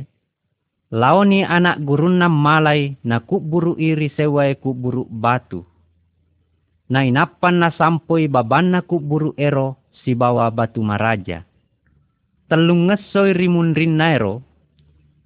Laoni 0.95 1.43
anak 1.43 1.83
gurunna 1.83 2.31
malai 2.31 2.95
na 3.03 3.19
kuburu 3.19 3.75
iri 3.83 4.15
sewai 4.15 4.55
kuburu 4.55 5.03
batu. 5.11 5.67
Na 6.87 7.03
inapan 7.03 7.59
na 7.59 7.75
sampoi 7.75 8.31
babanna 8.31 8.87
kuburu 8.87 9.35
ero 9.35 9.75
si 10.07 10.15
bawa 10.15 10.47
batu 10.55 10.87
maraja. 10.87 11.43
Telung 12.47 12.87
ngesoi 12.87 13.35
rimun 13.35 13.75
rinnairo. 13.75 14.47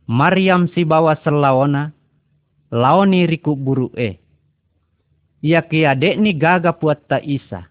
Mariam 0.08 0.72
si 0.72 0.88
bawa 0.88 1.20
selawana. 1.20 1.92
Laoni 2.72 3.28
riku 3.28 3.52
buru 3.52 3.92
e. 3.92 4.16
Ia 5.44 5.60
kiadek 5.68 6.16
ni 6.16 6.32
gaga 6.32 6.72
puat 6.72 7.04
ta 7.12 7.20
isa 7.20 7.68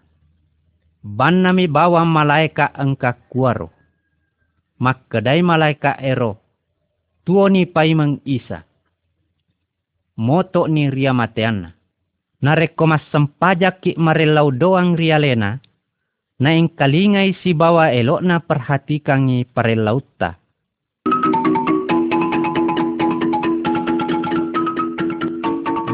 Bannami 1.02 1.66
bawa 1.66 2.06
malaika 2.06 2.70
engka 2.78 3.18
kuaro. 3.26 3.74
Makkedai 4.78 5.42
malaika 5.42 5.98
ero. 5.98 6.38
Tuoni 7.26 7.66
paimeng 7.66 8.22
isa. 8.22 8.62
Moto 10.22 10.70
ni 10.70 10.86
ria 10.86 11.10
mateana. 11.10 11.74
Nareko 12.38 12.86
mas 12.86 13.02
sempajak 13.10 13.82
ki 13.82 13.98
marelau 13.98 14.54
doang 14.54 14.94
rialena. 14.94 15.58
Na 16.38 16.54
ing 16.54 16.70
kalingai 16.78 17.34
si 17.42 17.50
bawa 17.58 17.90
elok 17.90 18.22
na 18.22 18.38
perhatikangi 18.38 19.50
parelauta. 19.50 20.38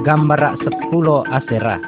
Gambara 0.04 0.52
sepuluh 0.60 1.24
asera. 1.32 1.80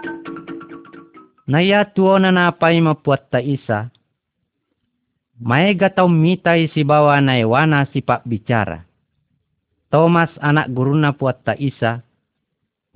Naya 1.45 1.85
tuona 1.93 2.33
na 2.33 2.49
pai 2.57 2.81
mapuat 2.81 3.29
ta 3.29 3.45
isa. 3.45 3.93
Maega 5.37 5.93
tau 5.93 6.09
mitai 6.09 6.73
si 6.73 6.81
bawa 6.81 7.21
na 7.21 7.37
ewana 7.37 7.85
si 7.93 8.01
pak 8.01 8.25
bicara. 8.25 8.89
Thomas 9.93 10.33
anak 10.41 10.73
guruna 10.73 11.13
puat 11.13 11.45
ta 11.45 11.53
isa. 11.53 12.01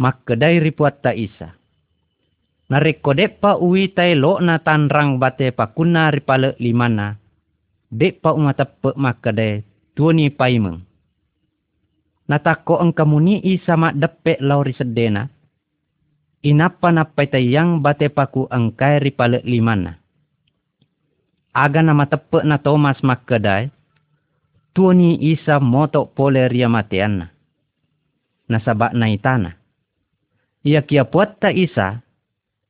Makkedai 0.01 0.65
ripuat 0.65 1.05
ta 1.05 1.13
isa. 1.13 1.53
Narekodepa 2.73 3.61
uwi 3.61 3.93
tai 3.93 4.17
lo 4.17 4.41
na 4.41 4.57
tanrang 4.65 5.21
bate 5.21 5.53
pakuna 5.53 6.09
ripale 6.09 6.57
limana. 6.57 7.21
Depa 7.93 8.33
umatape 8.33 8.97
makkedai 8.97 9.61
tuoni 9.93 10.33
paimeng. 10.33 10.81
Natako 12.25 12.81
engkamuni 12.81 13.43
isa 13.45 13.77
mak 13.77 13.99
depek 14.01 14.41
lauri 14.41 14.73
sedena 14.73 15.29
inapa 16.41 16.89
napai 16.89 17.29
tayang 17.29 17.85
bate 17.85 18.09
paku 18.09 18.49
angkai 18.49 18.97
ripale 19.05 19.45
limana. 19.45 20.00
Aga 21.61 21.85
nama 21.85 22.09
tepe 22.09 22.41
na 22.41 22.57
Thomas 22.57 22.97
makkedai, 23.05 23.69
tuani 24.73 25.21
isa 25.21 25.61
motok 25.61 26.17
pole 26.17 26.49
ria 26.49 26.73
mateana. 26.73 27.29
Nasabak 28.49 28.97
na 28.97 29.13
itana. 29.13 29.61
Ia 30.65 30.81
kia 30.89 31.05
puat 31.05 31.37
ta 31.37 31.53
isa, 31.53 32.01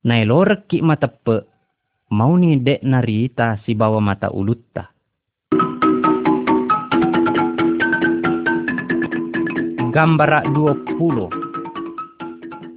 na 0.03 0.15
lorek 0.27 0.67
ki 0.67 0.83
matepe, 0.83 1.47
mau 2.11 2.35
ni 2.35 2.59
dek 2.59 2.83
narita 2.83 3.63
si 3.63 3.79
bawa 3.79 4.03
mata 4.03 4.27
ulutta. 4.35 4.91
Gambara 9.95 10.43
20 10.51 11.31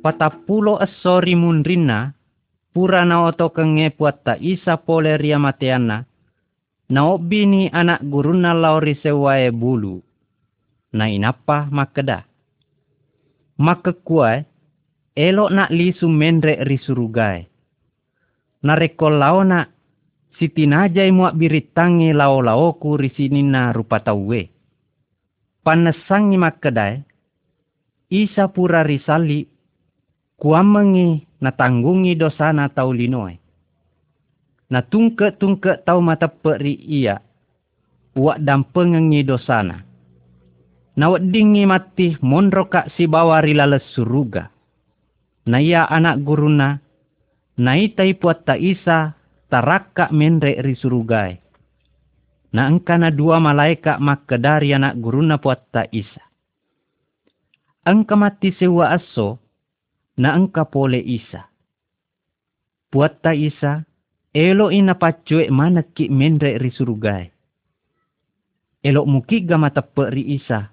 patapulo 0.06 0.78
asori 0.78 1.34
munrina, 1.34 2.14
pura 2.74 3.06
na 3.06 3.30
oto 3.30 3.54
kenge 3.54 3.94
puat 3.94 4.26
ta 4.26 4.34
isa 4.42 4.82
pole 4.82 5.14
ria 5.22 5.38
mateana, 5.38 6.04
na 6.90 7.02
obini 7.06 7.70
anak 7.70 8.02
guruna 8.02 8.52
lauri 8.58 8.98
sewae 8.98 9.54
bulu, 9.54 10.02
na 10.94 11.06
inapa 11.08 11.70
makeda. 11.70 12.26
Makekuai, 13.62 14.44
elok 15.14 15.50
nak 15.54 15.70
lisu 15.70 16.10
mendre 16.10 16.58
risurugai. 16.66 17.46
Narekol 18.66 19.22
lao 19.22 19.46
nak, 19.46 19.70
sitinajai 20.42 21.14
muak 21.14 21.38
biritangi 21.38 22.10
lao-laoku 22.10 22.98
risinina 22.98 23.70
rupa 23.70 24.02
tauwe. 24.02 24.50
Panesangi 25.64 26.38
makedai, 26.42 27.06
isa 28.10 28.50
pura 28.50 28.82
risali 28.84 29.48
kuamengi 30.38 31.24
natanggungi 31.44 32.16
dosa 32.16 32.56
na 32.56 32.72
tau 32.72 32.96
linoy. 32.96 33.36
Na 34.72 34.80
tungke-tungke 34.80 35.84
tau 35.84 36.00
mata 36.00 36.32
peri 36.32 36.80
iya, 36.80 37.20
uak 38.16 38.40
dampengengi 38.40 39.28
dosana. 39.28 39.84
Na 40.96 41.06
dingi 41.20 41.68
mati 41.68 42.16
monroka 42.24 42.88
si 42.96 43.10
bawari 43.10 43.52
lales 43.52 43.84
suruga. 43.92 44.48
Na 45.44 45.60
iya 45.60 45.84
anak 45.84 46.24
guruna, 46.24 46.80
na 47.60 47.72
itai 47.76 48.16
puat 48.16 48.48
ta 48.48 48.56
isa, 48.56 49.12
taraka 49.52 50.08
menre 50.16 50.56
ri 50.64 50.80
surugai. 50.80 51.36
Na 52.54 52.70
engkana 52.70 53.10
dua 53.10 53.42
malaika 53.42 53.98
dari 54.38 54.72
anak 54.72 54.96
guruna 55.02 55.42
puat 55.42 55.60
ta 55.74 55.84
isa. 55.90 56.24
Engka 57.84 58.16
mati 58.16 58.56
sewa 58.56 58.96
aso, 58.96 59.43
na 60.18 60.38
angka 60.38 60.70
pole 60.70 61.02
isa. 61.02 61.50
Puat 62.94 63.26
ta 63.26 63.34
isa, 63.34 63.82
elo 64.34 64.70
ina 64.70 64.94
pacue 64.94 65.50
mana 65.50 65.82
ki 65.82 66.10
mendre 66.14 66.62
ri. 66.62 66.70
Elo 68.84 69.02
muki 69.08 69.42
gama 69.48 69.72
tepe 69.74 70.12
ri 70.14 70.38
isa, 70.38 70.70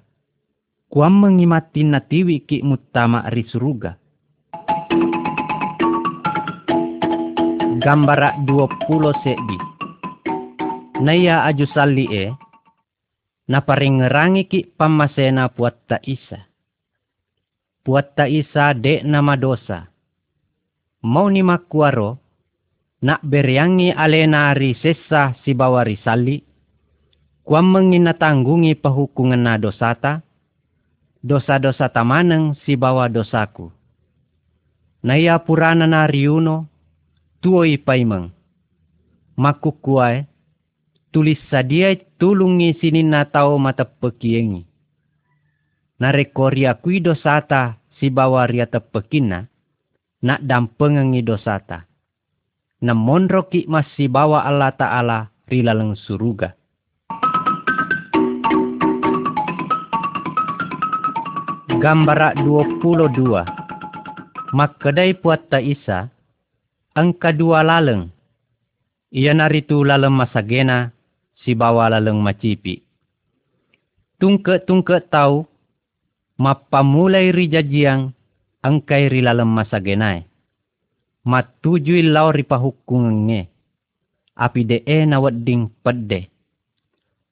kuam 0.92 1.24
mengimati 1.24 1.87
na 1.87 2.00
tiwi 2.05 2.44
ki 2.44 2.61
mutama 2.61 3.24
ri 3.33 3.46
suruga. 3.48 3.96
Gambara 7.81 8.37
20 8.44 9.24
sedi. 9.24 9.59
Naya 11.00 11.48
aju 11.48 11.64
sali 11.64 12.05
e, 12.12 12.29
na 13.48 13.64
paringerangi 13.64 14.44
ki 14.44 14.76
pamasena 14.76 15.48
puat 15.48 15.88
ta 15.88 15.96
isa 16.05 16.49
puat 17.80 18.12
ta 18.12 18.28
isa 18.28 18.76
de 18.76 19.00
nama 19.04 19.36
dosa. 19.36 19.88
Mau 21.00 21.32
ni 21.32 21.40
makuaro, 21.40 22.20
nak 23.00 23.24
beriangi 23.24 23.88
alena 23.88 24.52
ri 24.52 24.76
sesa 24.76 25.32
si 25.40 25.56
bawa 25.56 25.80
risali, 25.88 26.44
kuam 27.40 27.72
menginatanggungi 27.72 28.76
pahukungan 28.76 29.40
na 29.40 29.56
dosata, 29.56 30.20
dosa-dosa 31.24 31.88
tamaneng 31.88 32.54
si 32.68 32.76
bawa 32.76 33.08
dosaku. 33.08 33.72
Naya 35.00 35.40
purana 35.40 35.88
na 35.88 36.04
riuno, 36.04 36.68
tuoi 37.40 37.80
paimeng. 37.80 38.28
Makukuai, 39.40 40.28
tulis 41.08 41.40
sadia 41.48 41.96
tulungi 42.20 42.76
sini 42.76 43.00
na 43.00 43.24
tau 43.24 43.56
mata 43.56 43.88
pekiengi 43.88 44.69
narekoria 46.00 46.80
kui 46.80 47.04
dosata 47.04 47.76
si 48.00 48.08
bawa 48.08 48.48
ria 48.48 48.64
tepekina, 48.64 49.44
nak 50.24 50.40
dampengengi 50.40 51.20
dosata. 51.20 51.84
Namun 52.80 53.28
roki 53.28 53.68
mas 53.68 53.84
si 53.92 54.08
bawa 54.08 54.48
Allah 54.48 54.72
Ta'ala 54.72 55.28
rilaleng 55.44 55.92
suruga. 56.00 56.56
Gambara 61.80 62.32
22 62.36 62.80
Makkedai 64.50 65.14
puat 65.20 65.46
isa, 65.62 66.10
angka 66.96 67.30
dua 67.30 67.62
laleng. 67.62 68.10
Ia 69.14 69.30
naritu 69.36 69.86
laleng 69.86 70.12
masagena, 70.12 70.90
si 71.40 71.54
bawa 71.54 71.86
laleng 71.88 72.18
macipi. 72.18 72.82
Tungke-tungke 74.20 75.06
tahu 75.08 75.48
mapamulay 76.40 77.37
rijajiang 77.37 78.16
angkai 78.64 79.12
rilalem 79.12 79.53
masa 79.53 79.76
genai. 79.76 80.24
Matujui 81.29 82.00
lau 82.09 82.33
ripa 82.33 82.57
nge. 82.57 83.42
Api 84.40 84.62
e 84.88 85.05
na 85.05 85.20
wedding 85.20 85.68
pedde. 85.85 86.33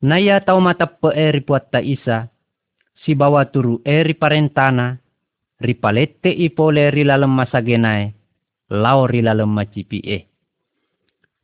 Naya 0.05 0.45
tau 0.45 0.61
mata 0.61 0.85
pe 0.85 1.09
e 1.17 1.33
ripuat 1.33 1.73
ta 1.73 1.81
isa. 1.81 2.29
Si 3.01 3.17
bawa 3.17 3.49
turu 3.49 3.81
e 3.81 4.05
riparentana. 4.05 5.01
Ripalete 5.59 6.29
ipole 6.29 6.93
rilalem 6.93 7.33
masa 7.33 7.65
genai. 7.65 8.13
Lau 8.69 9.09
rilalem 9.09 9.49
macipi 9.49 10.05
e. 10.05 10.29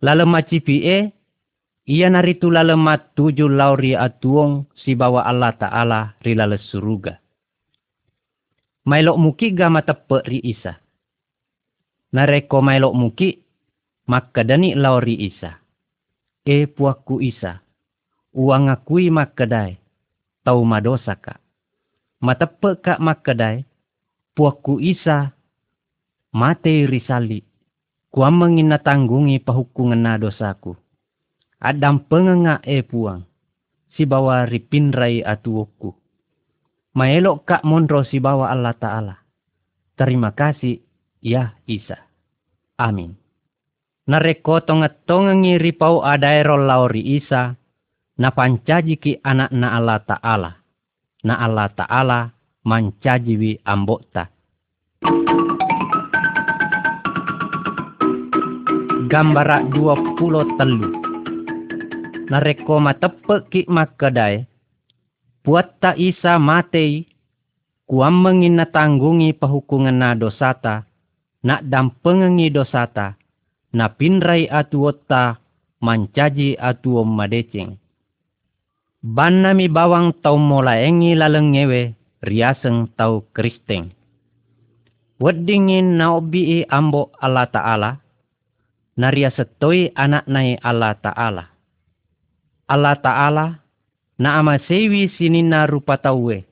Lalem 0.04 0.28
macipi 0.28 0.84
e. 0.84 0.98
Ia 1.88 2.12
naritu 2.12 2.52
mat 2.76 3.16
tujuh 3.16 3.48
lauri 3.48 3.96
atuong 3.96 4.68
si 4.76 4.96
bawa 4.96 5.24
Allah 5.24 5.52
Ta'ala 5.56 6.16
rilale 6.20 6.56
suruga. 6.56 7.23
Mailok 8.84 9.16
muki 9.16 9.56
ga 9.56 9.72
matepe 9.72 10.20
ri 10.28 10.44
isa. 10.44 10.76
Nareko 12.12 12.60
mailok 12.60 12.92
muki, 12.92 13.40
makadani 14.04 14.76
lauri 14.76 15.16
isa. 15.24 15.56
E 16.44 16.68
puaku 16.68 17.24
isa, 17.24 17.64
uang 18.36 18.68
akui 18.68 19.08
makadai, 19.08 19.80
tau 20.44 20.60
madosa 20.68 21.16
ka. 21.16 21.40
Matepe 22.20 22.76
ka 22.84 23.00
makadai, 23.00 23.64
puaku 24.36 24.76
isa, 24.84 25.32
mate 26.36 26.84
risali, 26.84 27.40
kuam 28.12 28.36
mengina 28.36 28.76
tanggungi 28.84 29.40
na 29.96 30.20
dosaku. 30.20 30.76
Adam 31.56 32.04
pengenga 32.04 32.60
e 32.60 32.84
puang, 32.84 33.24
si 33.96 34.04
bawa 34.04 34.44
ripinrai 34.44 35.24
atuoku 35.24 36.03
Maelok 36.94 37.42
kak 37.42 37.66
monro 37.66 38.06
si 38.06 38.22
bawa 38.22 38.54
Allah 38.54 38.70
Ta'ala. 38.78 39.18
Terima 39.98 40.30
kasih, 40.30 40.78
ya 41.18 41.58
Isa. 41.66 41.98
Amin. 42.78 43.18
Nareko 44.06 44.62
tonga-tonga 44.62 45.34
ripau 45.58 46.06
adaero 46.06 46.54
lauri 46.54 47.18
Isa, 47.18 47.58
na 48.14 48.30
pancaji 48.30 48.94
ki 49.02 49.12
anak 49.26 49.50
na 49.50 49.74
Allah 49.74 49.98
Ta'ala. 50.06 50.50
Na 51.26 51.34
Allah 51.42 51.66
Ta'ala 51.74 52.30
mancajiwi 52.62 53.66
ambokta. 53.66 54.30
Gambara 59.10 59.66
dua 59.66 59.98
pulau 60.14 60.46
telu. 60.54 60.94
Nareko 62.30 62.78
matepek 62.78 63.50
ki 63.50 63.60
makadai 63.66 64.53
Puat 65.44 65.76
ta 65.76 65.92
isa 65.92 66.40
matei, 66.40 67.04
kuam 67.84 68.24
mengin 68.24 68.56
na 68.56 68.64
tanggungi 68.64 69.36
pahukungan 69.36 69.92
na 69.92 70.16
dosata, 70.16 70.88
na 71.44 71.60
dampengengi 71.60 72.48
dosata, 72.48 73.20
na 73.76 73.92
pinrai 73.92 74.48
atuota 74.48 75.36
mancaji 75.84 76.56
atuo 76.56 77.04
madeceng. 77.04 77.76
Ban 79.04 79.44
nami 79.44 79.68
bawang 79.68 80.16
tau 80.24 80.40
molaengi 80.40 81.12
lalengewe 81.12 81.92
riaseng 82.24 82.88
tau 82.96 83.28
kristeng. 83.36 83.92
Weddingin 85.20 86.00
na 86.00 86.16
obii 86.16 86.64
ambo 86.72 87.12
Allah 87.20 87.44
Ta'ala, 87.52 87.90
naria 88.96 89.28
setoi 89.28 89.92
anak 89.92 90.24
nai 90.24 90.56
Allah 90.56 90.96
Ta'ala. 90.96 91.44
Allah 92.64 92.96
Ta'ala 92.96 93.46
na 94.18 94.38
ama 94.38 94.62
sewi 94.70 95.10
sinina 95.18 95.66
rupa 95.66 95.98
tauwe, 95.98 96.46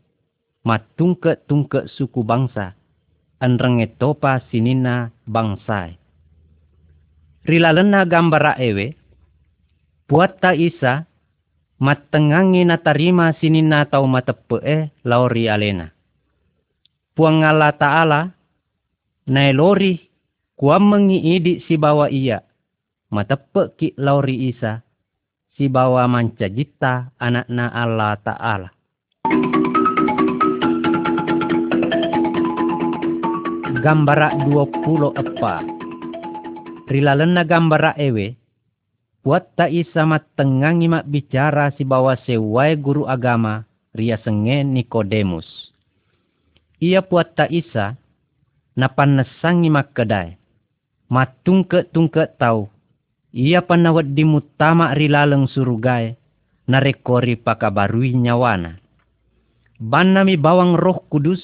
matungke-tungke 0.67 1.87
suku 1.95 2.27
bangsa, 2.27 2.75
anrenge 3.39 3.95
topa 3.99 4.43
sinina 4.51 5.15
bangsa. 5.27 5.95
Rilalena 7.43 8.07
gambara 8.07 8.55
ewe, 8.59 8.95
puata 10.07 10.55
isa, 10.55 11.07
matengangi 11.83 12.63
na 12.63 12.79
tarima 12.79 13.35
sinina 13.39 13.87
tau 13.87 14.07
matepe 14.07 14.59
e 14.63 14.79
lauri 15.03 15.51
alena. 15.51 15.91
Puangala 17.13 17.75
ta'ala, 17.75 18.31
naelori 19.27 20.01
kuam 20.55 20.95
mengiidi 20.95 21.63
si 21.67 21.75
bawa 21.75 22.11
iya, 22.11 22.47
matepe 23.11 23.75
ki 23.79 23.99
lauri 23.99 24.51
isa, 24.55 24.87
si 25.53 25.69
bawa 25.69 26.09
mancajita 26.09 27.13
anakna 27.21 27.69
Allah 27.69 28.17
Ta'ala. 28.25 28.69
Gambara 33.83 34.33
20 34.47 35.13
apa. 35.13 35.55
Rilalena 36.89 37.43
gambara 37.43 37.93
ewe. 37.99 38.39
Buat 39.23 39.55
ta 39.55 39.71
isa 39.71 40.03
matengangi 40.03 40.91
mak 40.91 41.07
bicara 41.07 41.71
si 41.79 41.87
bawa 41.87 42.19
sewai 42.27 42.75
guru 42.75 43.07
agama 43.07 43.63
ria 43.95 44.19
senge 44.19 44.67
Nikodemus. 44.67 45.47
Ia 46.83 47.07
buat 47.07 47.39
ta 47.39 47.47
isa 47.47 47.95
napan 48.75 49.23
nesangi 49.23 49.71
mak 49.71 49.95
kedai. 49.95 50.35
Matungke-tungke 51.13 52.35
tau 52.41 52.73
ia 53.33 53.65
panawat 53.65 54.13
di 54.13 54.29
mutama 54.29 54.93
rilaleng 54.93 55.49
surugai, 55.49 56.15
narekori 56.69 57.41
pakabarui 57.41 58.13
nyawana. 58.13 58.77
Banami 59.83 60.37
bawang 60.39 60.77
roh 60.79 61.03
kudus, 61.09 61.41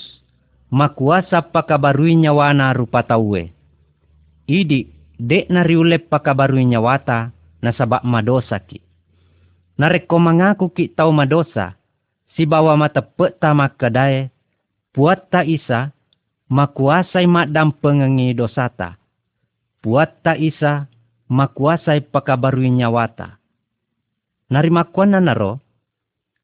makuasa 0.70 1.42
pakabarui 1.48 2.14
nyawana 2.14 2.76
rupa 2.76 3.02
tauwe. 3.02 3.50
Idi, 4.46 4.92
dek 5.18 5.48
nariulep 5.48 6.12
pakabarui 6.12 6.68
nyawata, 6.68 7.32
nasabak 7.64 8.04
madosa 8.04 8.60
ki. 8.62 8.84
Nareko 9.80 10.16
mengaku 10.20 10.70
ki 10.70 10.94
tau 10.94 11.10
madosa, 11.10 11.74
si 12.36 12.44
bawa 12.44 12.76
mata 12.78 13.02
peta 13.02 13.54
makadae, 13.56 14.30
puat 14.92 15.30
ta 15.30 15.42
isa, 15.42 15.94
makuasai 16.50 17.26
madam 17.26 17.70
pengengi 17.74 18.34
dosata. 18.34 18.98
Puat 19.78 20.22
ta 20.26 20.34
isa, 20.34 20.90
makuasai 21.28 22.00
pakabarui 22.00 22.70
nyawata. 22.70 23.36
Narimakwana 24.50 25.20
naro, 25.20 25.60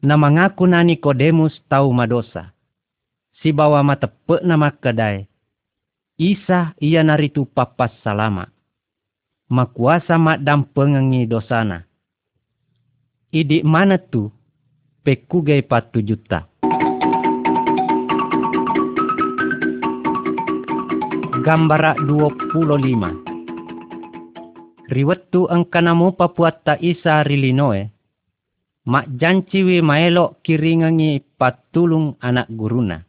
na 0.04 0.20
mengaku 0.20 0.68
na 0.68 0.84
Nikodemus 0.84 1.56
tau 1.68 1.88
madosa. 1.92 2.52
Si 3.40 3.52
bawa 3.52 3.80
matepe 3.80 4.44
na 4.44 4.56
makadai. 4.60 5.26
Isa 6.20 6.76
ia 6.78 7.02
naritu 7.02 7.48
papas 7.48 7.90
salama. 8.04 8.46
Makuasa 9.48 10.20
madam 10.20 10.64
pengengi 10.64 11.26
dosana. 11.26 11.84
Idi 13.32 13.64
mana 13.66 13.98
tu 13.98 14.30
pekugai 15.02 15.64
patu 15.66 16.00
juta. 16.04 16.46
Gambara 21.44 21.92
25 21.98 23.33
riwettu 24.88 25.48
ang 25.48 25.68
kanamo 25.68 26.12
papuat 26.12 26.64
ta 26.64 26.74
isa 26.80 27.24
rilinoe, 27.24 27.88
mak 28.88 29.06
janciwi 29.16 29.80
maelok 29.80 30.44
kiringangi 30.44 31.24
patulung 31.40 32.20
anak 32.20 32.48
guruna. 32.52 33.00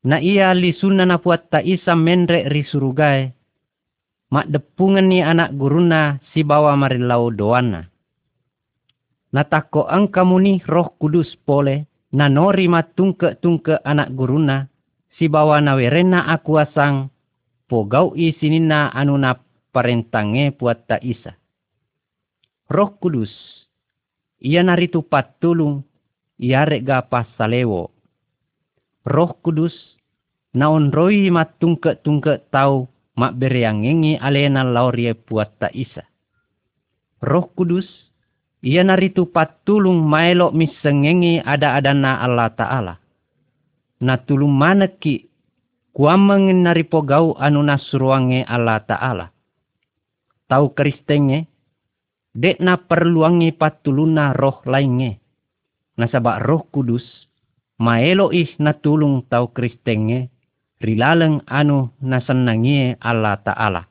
Na 0.00 0.16
ia 0.16 0.56
lisuna 0.56 1.04
na 1.04 1.20
isa 1.60 1.92
menre 1.92 2.48
risurugai, 2.48 3.30
mak 4.32 4.48
depungan 4.48 5.12
ni 5.12 5.20
anak 5.20 5.52
guruna 5.54 6.18
si 6.32 6.40
bawa 6.40 6.72
marilau 6.74 7.28
doana. 7.28 7.84
Natako 9.30 9.86
ang 9.86 10.10
kamuni 10.10 10.58
roh 10.66 10.90
kudus 10.98 11.38
pole, 11.46 11.86
na 12.10 12.26
nori 12.26 12.66
matungke-tungke 12.66 13.78
anak 13.86 14.10
guruna, 14.18 14.66
si 15.14 15.30
bawa 15.30 15.62
nawerena 15.62 16.26
aku 16.34 16.58
asang, 16.58 17.14
pogau 17.70 18.18
isinina 18.18 18.90
anu 18.90 19.14
na 19.14 19.38
parentange 19.70 20.54
buat 20.54 20.86
ta 20.86 20.98
isa. 21.00 21.34
Roh 22.70 22.94
Kudus, 23.02 23.30
ia 24.38 24.62
naritu 24.62 25.02
patulung, 25.02 25.82
ia 26.38 26.62
rega 26.62 27.02
pasalewo. 27.02 27.90
Roh 29.02 29.32
Kudus, 29.42 29.74
naon 30.54 30.94
roi 30.94 31.30
matungke-tungke 31.34 32.46
tau 32.54 32.86
mak 33.18 33.34
bereangengi 33.38 34.22
alena 34.22 34.62
laurie 34.62 35.18
buat 35.18 35.58
ta 35.58 35.66
isa. 35.74 36.06
Roh 37.18 37.50
Kudus, 37.50 37.86
ia 38.62 38.86
naritu 38.86 39.26
patulung 39.26 40.06
maelo 40.06 40.54
misengengi 40.54 41.42
ada-adana 41.42 42.22
Allah 42.22 42.50
Ta'ala. 42.54 42.94
Natulung 44.00 44.54
maneki 44.54 45.28
kuamengin 45.92 46.64
naripogau 46.64 47.34
anu 47.36 47.60
nasruange 47.66 48.46
Allah 48.46 48.80
Ta'ala 48.86 49.26
tau 50.50 50.74
kristenge, 50.74 51.46
dek 52.34 52.58
na 52.58 52.74
perluangi 52.82 53.54
patuluna 53.54 54.34
roh 54.34 54.58
lainnya. 54.66 55.14
Nasabak 55.94 56.42
roh 56.42 56.66
kudus, 56.74 57.06
maelo 57.78 58.34
ih 58.34 58.50
na 58.58 58.74
tulung 58.74 59.22
tau 59.30 59.54
kristenge, 59.54 60.34
rilaleng 60.82 61.46
anu 61.46 61.94
nasenangie 62.02 62.98
Allah 62.98 63.38
Ta'ala. 63.38 63.86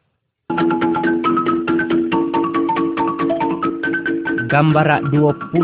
Gambara 4.50 5.00
26 5.06 5.56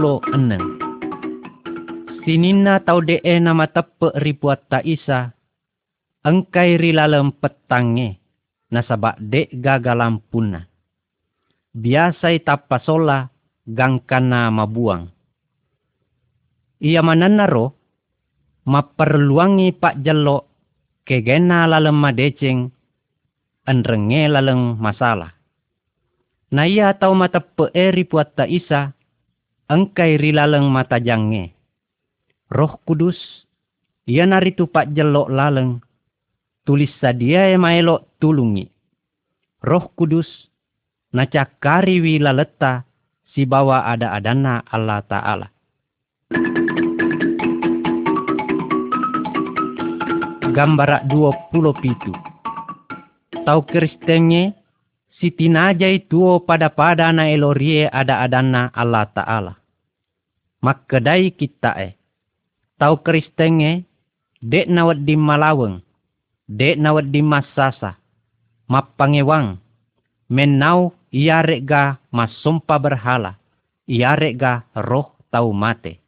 Sinina 2.22 2.82
tau 2.82 3.02
dee 3.02 3.38
nama 3.42 3.66
tepe 3.70 4.14
ribuat 4.22 4.70
ta 4.70 4.80
isa, 4.86 5.34
engkai 6.22 6.78
rilalem 6.78 7.34
petange, 7.34 8.22
nasabak 8.70 9.18
dek 9.22 9.50
gagalam 9.62 10.22
punna. 10.30 10.70
Biasai 11.76 12.40
tapasola 12.40 13.28
gangkana 13.68 14.48
mabuang. 14.48 15.12
Ia 16.80 17.04
mananaro, 17.04 17.76
maperluangi 18.64 19.76
pak 19.76 20.00
jelok 20.00 20.48
kegena 21.04 21.68
lalem 21.68 22.00
madeceng, 22.00 22.72
enrenge 23.68 24.24
laleng 24.32 24.80
masalah. 24.80 25.36
Na 26.56 26.64
iya 26.64 26.96
tau 26.96 27.12
mata 27.12 27.44
peeri 27.44 28.08
puat 28.08 28.32
ta 28.40 28.48
isa, 28.48 28.96
engkai 29.68 30.16
rilaleng 30.16 30.72
mata 30.72 30.96
jange. 31.04 31.52
Roh 32.48 32.80
kudus, 32.88 33.20
ia 34.08 34.24
naritu 34.24 34.72
pak 34.72 34.96
jelok 34.96 35.28
laleng, 35.28 35.84
tulis 36.64 36.96
sadia 37.04 37.52
maelok 37.60 38.08
tulungi. 38.24 38.72
Roh 39.60 39.92
kudus, 39.92 40.32
nacakari 41.16 42.04
wi 42.04 42.20
laleta, 42.20 42.84
si 43.32 43.48
bawa 43.48 43.88
ada 43.88 44.12
adana 44.12 44.60
Allah 44.68 45.00
Ta'ala. 45.08 45.48
Gambara 50.52 51.04
20 51.08 51.56
pitu. 51.80 52.12
Tau 53.48 53.64
kristenge, 53.64 54.56
si 55.16 55.32
tinajai 55.32 56.04
tuo 56.12 56.44
pada 56.44 56.68
pada 56.68 57.12
na 57.16 57.32
elorie 57.32 57.88
ada 57.88 58.20
adana 58.20 58.72
Allah 58.76 59.08
Ta'ala. 59.08 59.54
Makkedai 60.60 61.32
kita 61.32 61.80
eh. 61.80 61.96
Tau 62.76 63.00
kristenge, 63.00 63.88
dek 64.44 64.68
nawat 64.68 65.04
di 65.08 65.16
malaweng, 65.16 65.80
dek 66.48 66.76
nawat 66.76 67.08
di 67.08 67.24
masasa, 67.24 67.96
mapangewang, 68.68 69.60
menau 70.28 70.92
iarek 71.16 71.64
ga 71.64 71.96
masumpa 72.12 72.76
berhala, 72.76 73.40
iarek 73.88 74.36
ga 74.36 74.68
roh 74.76 75.16
tau 75.32 75.56
mate. 75.56 76.04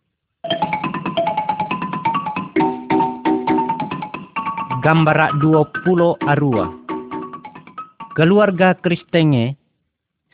Gambara 4.83 5.31
20 5.39 6.19
arua 6.27 6.87
keluarga 8.17 8.73
Kristenge, 8.73 9.53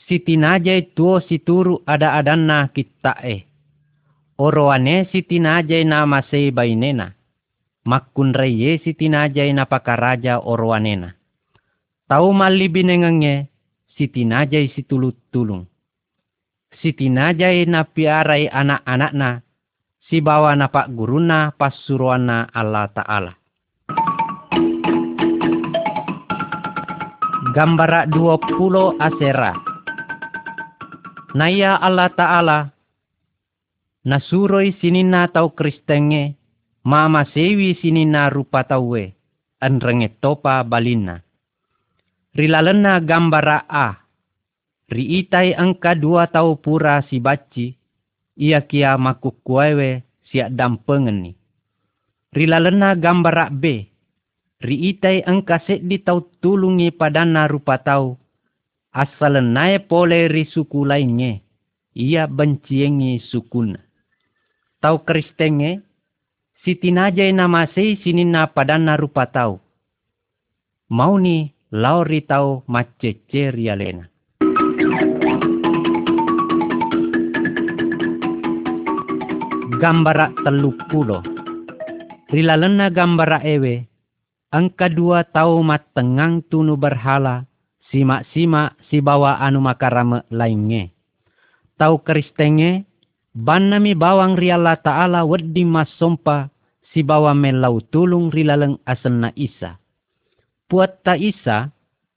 si 0.07 0.23
tinajay 0.23 0.95
tuo 0.95 1.19
si 1.19 1.43
turu 1.43 1.83
ada 1.83 2.15
adanna 2.15 2.71
kita 2.71 3.19
eh. 3.19 3.43
Oroane 4.39 5.11
si 5.11 5.19
tinajay 5.19 5.83
na 5.83 6.07
masay 6.07 6.49
bainena. 6.55 7.11
Makkunraye 7.83 8.79
si 8.79 8.95
tinajay 8.95 9.51
na 9.51 9.67
pakaraja 9.67 10.39
oroanena. 10.39 11.11
Tau 12.07 12.31
mali 12.31 12.71
binengenge 13.93 13.97
si 13.97 14.09
tinajay 14.09 14.65
si 14.73 14.81
tulut-tulung. 14.83 15.65
Si 16.81 16.93
tinajay 16.93 17.69
na 17.69 17.85
si 20.09 20.19
bawa 20.19 20.55
na 20.57 20.67
pak 20.67 20.89
guruna 20.91 21.53
pasuruana 21.53 22.49
Allah 22.53 22.89
Ta'ala. 22.89 23.33
Gambara 27.53 28.09
20 28.09 28.97
Asera. 28.97 29.53
Naya 31.37 31.77
Allah 31.77 32.09
Ta'ala 32.13 32.59
nasuroi 34.03 34.75
sinina 34.81 35.31
tau 35.31 35.53
kristenge 35.55 36.35
mama 36.83 37.23
sewi 37.31 37.77
sinina 37.79 38.27
rupa 38.29 38.65
tauwe 38.65 39.13
anrenge 39.61 40.19
topa 40.19 40.61
balina. 40.65 41.23
Rilalena 42.33 42.97
gambara 42.99 43.65
A. 43.69 44.01
Riitai 44.89 45.53
angka 45.53 45.93
dua 45.93 46.27
tau 46.27 46.57
pura 46.57 47.01
si 47.07 47.21
baci 47.21 47.77
ia 48.37 48.65
kia 48.65 48.97
makukuewe 48.97 50.01
siak 50.29 50.53
dampengeni. 50.57 51.37
Rilalena 52.33 52.97
gambara 52.97 53.49
B 53.53 53.93
riitai 54.63 55.27
angkaset 55.27 55.83
di 55.83 55.99
tau 55.99 56.23
tulungi 56.39 56.89
padana 56.95 57.45
rupa 57.45 57.77
tau. 57.77 58.17
Asal 58.95 59.43
nae 59.43 59.83
pole 59.83 60.31
ri 60.31 60.47
suku 60.47 60.87
lainnya. 60.87 61.43
Ia 61.93 62.25
benciengi 62.25 63.21
sukuna. 63.21 63.77
Tau 64.81 65.05
kristenge, 65.05 65.85
si 66.65 66.73
tinajai 66.73 67.29
nama 67.35 67.69
sei 67.69 68.01
sinina 68.01 68.49
padana 68.49 68.97
rupa 68.97 69.29
tau. 69.29 69.61
Mau 70.89 71.21
ni 71.21 71.52
lauri 71.73 72.21
tau 72.21 72.61
macece 72.69 73.49
rialena. 73.49 74.05
Gambara 79.81 80.29
teluk 80.45 80.77
pulo. 80.93 81.25
Rilalena 82.29 82.93
gambara 82.93 83.41
ewe, 83.41 83.89
ang 84.53 84.69
kadua 84.69 85.25
tau 85.25 85.65
matengang 85.65 86.45
tunu 86.45 86.77
berhala, 86.77 87.49
simak-simak 87.89 88.77
si 88.89 89.01
bawa 89.01 89.41
anu 89.41 89.61
makarame 89.61 90.21
lainnya. 90.29 90.93
Tau 91.77 92.05
kristenge, 92.05 92.85
ban 93.33 93.73
nami 93.73 93.97
bawang 93.97 94.37
riala 94.37 94.77
ta'ala 94.77 95.25
wedi 95.25 95.65
mas 95.65 95.89
sompa, 95.97 96.53
si 96.93 97.01
bawa 97.01 97.33
melau 97.33 97.81
tulung 97.81 98.29
rilaleng 98.29 98.77
na 99.17 99.29
isa. 99.33 99.82
Puat 100.73 101.05
ta 101.05 101.13
isa, 101.13 101.69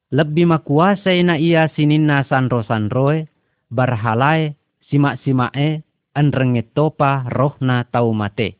lebih 0.08 0.48
makuasai 0.48 1.20
na 1.20 1.36
ia 1.36 1.68
sinina 1.76 2.24
sanro-sanroe, 2.24 3.28
berhalae, 3.68 4.56
simak-simae, 4.88 5.84
anrenge 6.16 6.64
topa 6.72 7.28
rohna 7.28 7.84
tau 7.92 8.16
mate. 8.16 8.56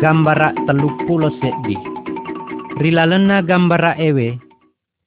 gambara 0.00 0.56
teluk 0.64 0.96
pulo 1.04 1.28
seddi. 1.44 1.76
Rilalena 2.80 3.44
gambara 3.44 4.00
ewe, 4.00 4.40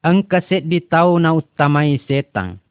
angka 0.05 0.45
seddi 0.45 0.85
tau 0.85 1.17
na 1.17 1.33
utamai 1.33 1.97
setang. 2.05 2.61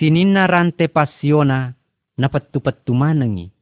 Sinina 0.00 0.48
rante 0.48 0.88
pasiona 0.88 1.76
na 2.16 2.26
petu-petu 2.32 2.96
manengi. 2.96 3.52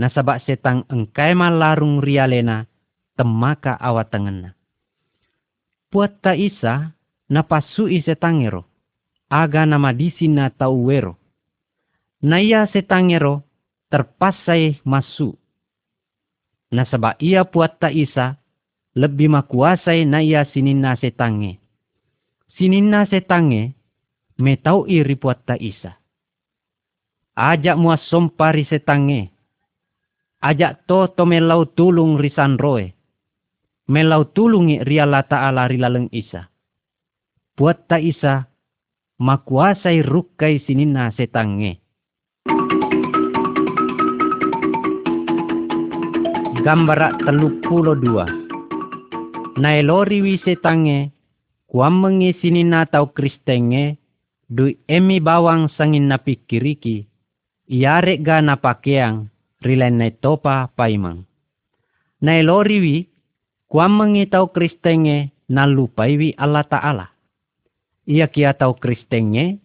Nasabak 0.00 0.48
setang 0.48 0.88
engkai 0.88 1.36
malarung 1.36 2.00
rialena 2.00 2.71
temaka 3.18 3.76
awatengena. 3.76 4.54
Puat 5.92 6.24
ta 6.24 6.32
isa 6.32 6.96
na 7.28 7.40
pasui 7.44 8.00
setangero. 8.00 8.64
Aga 9.32 9.64
nama 9.64 9.96
disina 9.96 10.52
tau 10.52 10.84
wero. 10.84 11.16
Naya 12.20 12.68
setangero 12.68 13.44
terpasai 13.88 14.80
masuk 14.84 15.42
na 16.72 16.88
saba 16.88 17.14
ia 17.20 17.44
puat 17.44 17.76
ta 17.76 17.92
isa, 17.92 18.40
lebih 18.96 19.28
makuasai 19.28 20.08
na 20.08 20.24
ia 20.24 20.48
sinina 20.48 20.96
setange. 20.96 21.60
Sinina 22.56 23.04
setange, 23.04 23.76
metau 24.40 24.88
iri 24.88 25.14
puat 25.20 25.44
ta 25.44 25.60
isa. 25.60 26.00
Ajak 27.36 27.76
mua 27.76 28.00
sompari 28.08 28.64
setange. 28.64 29.28
Ajak 30.40 30.88
to 30.88 31.12
to 31.12 31.28
melau 31.28 31.68
tulung 31.68 32.16
risan 32.16 32.56
roe. 32.56 32.92
Melau 33.90 34.30
tulungi 34.30 34.84
riala 34.86 35.26
ta'ala 35.26 35.66
rilaleng 35.66 36.10
isa. 36.14 36.50
Puat 37.58 37.88
ta 37.90 37.98
isa, 37.98 38.46
makuasai 39.18 40.02
rukai 40.06 40.62
sinina 40.62 41.10
setange. 41.14 41.82
gambara 46.62 47.10
teluk 47.26 47.58
pulo 47.66 47.98
dua. 47.98 48.22
Nailori 49.58 50.22
wise 50.22 50.54
tange, 50.62 51.10
kuam 51.66 51.98
mengisini 51.98 52.62
na 52.62 52.86
tau 52.86 53.10
kristenge, 53.10 53.98
du 54.46 54.70
emi 54.86 55.18
bawang 55.18 55.66
sangin 55.74 56.06
na 56.06 56.22
pikiriki, 56.22 57.10
iarek 57.66 58.22
ga 58.22 58.38
na 58.38 58.54
pakeang, 58.62 59.26
rilen 59.66 59.98
topa 60.22 60.70
paimang. 60.78 61.26
Nailori 62.22 62.78
wi, 62.78 62.96
kuam 63.72 63.96
mengitau 63.96 64.52
kristenge, 64.52 65.32
na 65.48 65.64
lupaiwi 65.64 66.36
Allah 66.36 66.68
Ta'ala. 66.68 67.06
Ia 68.04 68.28
kia 68.28 68.52
tau 68.52 68.76
kristenge, 68.76 69.64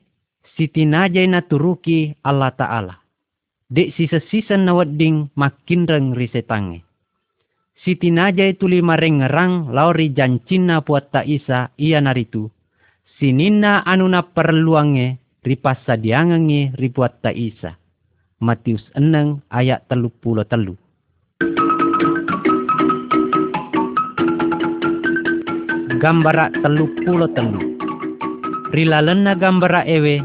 siti 0.56 0.88
najay 0.88 1.28
na 1.28 1.43
turuki 1.43 2.15
Allah 2.24 2.56
Ta'ala. 2.56 2.96
Dek 3.67 3.91
sisa-sisa 4.00 4.56
makin 5.36 5.82
reng 5.91 6.15
risetange 6.15 6.88
Siti 7.84 8.15
najay 8.15 8.56
tuli 8.56 8.80
marengerang 8.80 9.76
lauri 9.76 10.15
jancina 10.15 10.80
puat 10.80 11.12
isa 11.28 11.76
iya 11.76 12.00
naritu. 12.00 12.48
Sinina 13.20 13.84
anuna 13.84 14.24
perluange 14.32 15.20
ripas 15.43 15.84
sadiangange 15.84 16.80
ripuat 16.80 17.20
isa. 17.36 17.76
Matius 18.39 18.88
eneng 18.96 19.43
ayat 19.52 19.84
telu 19.91 20.10
pulo 20.10 20.48
telu. 20.48 20.80
Gambara 25.97 26.53
telu 26.53 26.86
pulo 27.01 27.27
telu. 27.33 27.57
Rilalena 28.69 29.33
gambara 29.33 29.81
ewe, 29.89 30.21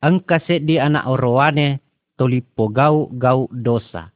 angkase 0.00 0.64
di 0.64 0.80
anak 0.80 1.04
orowane 1.04 1.80
tolipo 2.16 2.72
gau 2.72 3.12
gau 3.12 3.44
dosa 3.52 4.08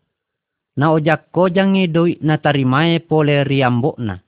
na 0.76 0.92
ojak 0.92 1.32
kojangi 1.32 1.88
doi 1.88 2.20
na 2.20 2.36
tarimae 2.38 3.00
pole 3.00 3.44
riambokna. 3.44 4.20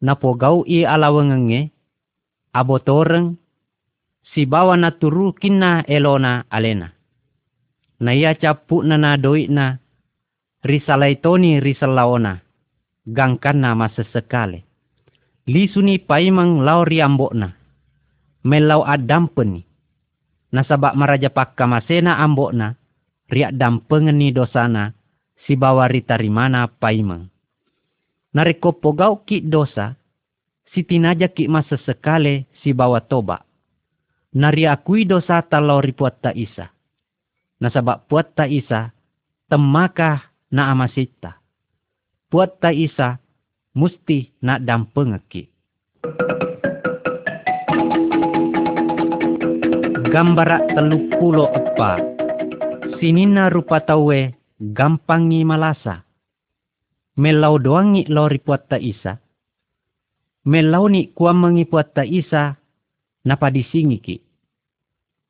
Na 0.00 0.16
pogau 0.16 0.64
i 0.64 0.86
alawengenge, 0.86 1.68
abotoreng, 2.56 3.36
si 4.32 4.46
bawa 4.48 4.78
na 4.80 4.90
turu 4.96 5.36
kina 5.36 5.84
elona 5.84 6.48
alena. 6.48 6.88
Na 8.00 8.16
ia 8.16 8.32
capu 8.34 8.80
na 8.80 8.96
na 8.96 9.20
doi 9.20 9.44
na, 9.52 9.76
risalaitoni 10.64 11.60
risalaona, 11.60 12.40
gangkan 13.04 13.60
na 13.60 13.76
masa 13.76 14.08
Lisuni 15.50 15.98
paimang 15.98 16.62
lau 16.62 16.86
riambokna, 16.86 17.58
melau 18.46 18.86
adampeni. 18.86 19.66
Nasabak 20.54 20.94
maraja 20.94 21.26
pakka 21.26 21.66
masena 21.66 22.22
ambokna, 22.22 22.78
riak 23.26 23.58
dampengeni 23.58 24.30
dosana, 24.30 24.94
si 25.42 25.58
bawari 25.58 26.06
tarimana 26.06 26.70
paimang. 26.70 27.26
Nareko 28.30 28.78
pogau 28.78 29.26
ki 29.26 29.42
dosa, 29.42 29.98
si 30.70 30.86
tinaja 30.86 31.26
ki 31.34 31.50
masa 31.50 31.82
sekale 31.82 32.46
si 32.62 32.70
bawa 32.70 33.02
toba. 33.02 33.42
Nari 34.30 34.70
akui 34.70 35.02
dosa 35.02 35.42
talau 35.42 35.82
ripuat 35.82 36.22
ta 36.22 36.30
isa. 36.30 36.70
Nasabak 37.58 38.06
puat 38.06 38.38
ta 38.38 38.46
isa, 38.46 38.94
temakah 39.50 40.30
na 40.54 40.70
amasita. 40.70 41.42
Puat 42.30 42.62
ta 42.62 42.70
isa, 42.70 43.18
musti 43.74 44.34
na 44.42 44.58
dampengeki. 44.58 45.46
Gambara 50.10 50.58
telupulo 50.74 51.46
apa. 51.54 52.02
Sinina 52.98 53.46
rupa 53.46 53.78
tawe 53.78 54.20
gampangi 54.58 55.46
malasa. 55.46 56.02
Melau 57.14 57.62
doangi 57.62 58.10
lori 58.10 58.42
puatta 58.42 58.74
isa. 58.80 59.22
Melau 60.50 60.90
ni 60.90 61.14
kuamangi 61.14 61.68
puatta 61.68 62.02
isa 62.02 62.58
napa 63.22 63.54
disingi 63.54 63.98
ki. 64.02 64.16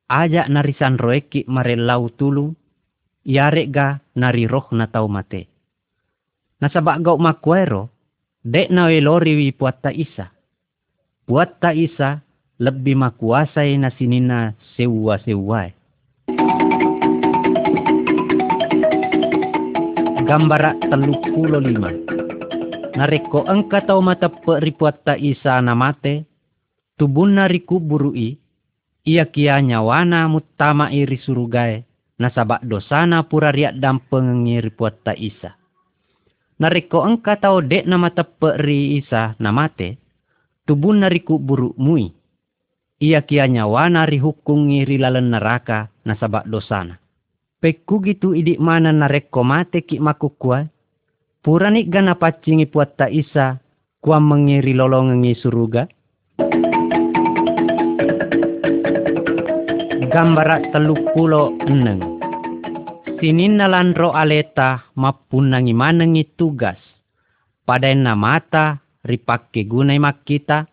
Ajak 0.09 0.49
narisan 0.49 0.97
roeki 0.97 1.45
marelau 1.45 2.09
tulung. 2.17 2.57
Yarek 3.21 3.69
ga 3.69 4.01
nari 4.17 4.49
roh 4.49 4.65
na 4.73 4.89
tau 4.89 5.05
mate. 5.05 5.45
Nasabak 6.57 7.05
gau 7.05 7.21
makuero. 7.21 7.90
Dek 8.41 8.73
na 8.73 8.89
lori 8.89 9.37
wi 9.37 9.53
puatta 9.53 9.93
isa. 9.93 10.33
Puatta 11.29 11.77
isa 11.77 12.25
lebih 12.57 12.97
makuasai 12.97 13.77
nasinina 13.77 14.57
sewa-sewai. 14.73 15.69
Gambara 20.25 20.73
telu 20.89 21.13
pulo 21.21 21.61
lima. 21.61 21.93
Nareko 22.97 23.45
engka 23.45 23.85
tau 23.85 24.01
mata 24.01 24.33
ripuat 24.57 25.05
ta 25.05 25.13
isa 25.13 25.61
namate, 25.61 26.25
tubun 26.97 27.37
nariku 27.37 27.77
burui, 27.77 28.41
ia 29.05 29.29
kia 29.29 29.61
nyawana 29.61 30.25
mutama 30.25 30.89
iri 30.89 31.21
surugai, 31.21 31.85
nasabak 32.17 32.65
dosana 32.65 33.21
pura 33.21 33.53
riak 33.53 33.77
dampengi 33.77 34.65
ripuat 34.65 34.97
ta 35.05 35.13
isa. 35.13 35.60
Nareko 36.61 37.01
engka 37.09 37.41
tau 37.41 37.57
dek 37.57 37.89
nama 37.89 38.13
tepe 38.13 38.53
ri 38.61 39.01
isa 39.01 39.33
namate, 39.41 39.97
tubun 40.69 41.01
nariku 41.01 41.41
buru 41.41 41.73
mui. 41.73 42.05
Ia 43.01 43.25
kia 43.25 43.49
nyawana 43.49 44.05
ri 44.05 44.21
hukungi 44.21 44.85
rilalen 44.85 45.33
neraka 45.33 45.89
nasabak 46.05 46.45
dosana. 46.45 47.01
Pekku 47.57 48.05
gitu 48.05 48.37
idik 48.37 48.61
mana 48.61 48.93
nareko 48.93 49.41
mate 49.41 49.81
ki 49.81 49.97
makukua. 49.97 50.69
Puranik 51.41 51.89
gana 51.89 52.13
pacingi 52.13 52.69
puat 52.69 52.93
ta 52.93 53.09
isa. 53.09 53.57
Kua 53.97 54.21
mengiri 54.21 54.77
lolongengi 54.77 55.33
suruga. 55.33 55.89
Gambara 60.13 60.61
telu 60.69 60.93
pulo 61.13 61.57
eneng. 61.65 62.10
Sinin 63.21 63.61
nalandro 63.61 64.17
aleta 64.17 64.89
mapunangi 64.97 65.77
manengi 65.77 66.25
tugas. 66.33 66.81
Padain 67.69 68.01
na 68.01 68.17
mata 68.17 68.81
ripake 69.05 69.69
gunai 69.69 70.01
mak 70.01 70.25
kita. 70.25 70.65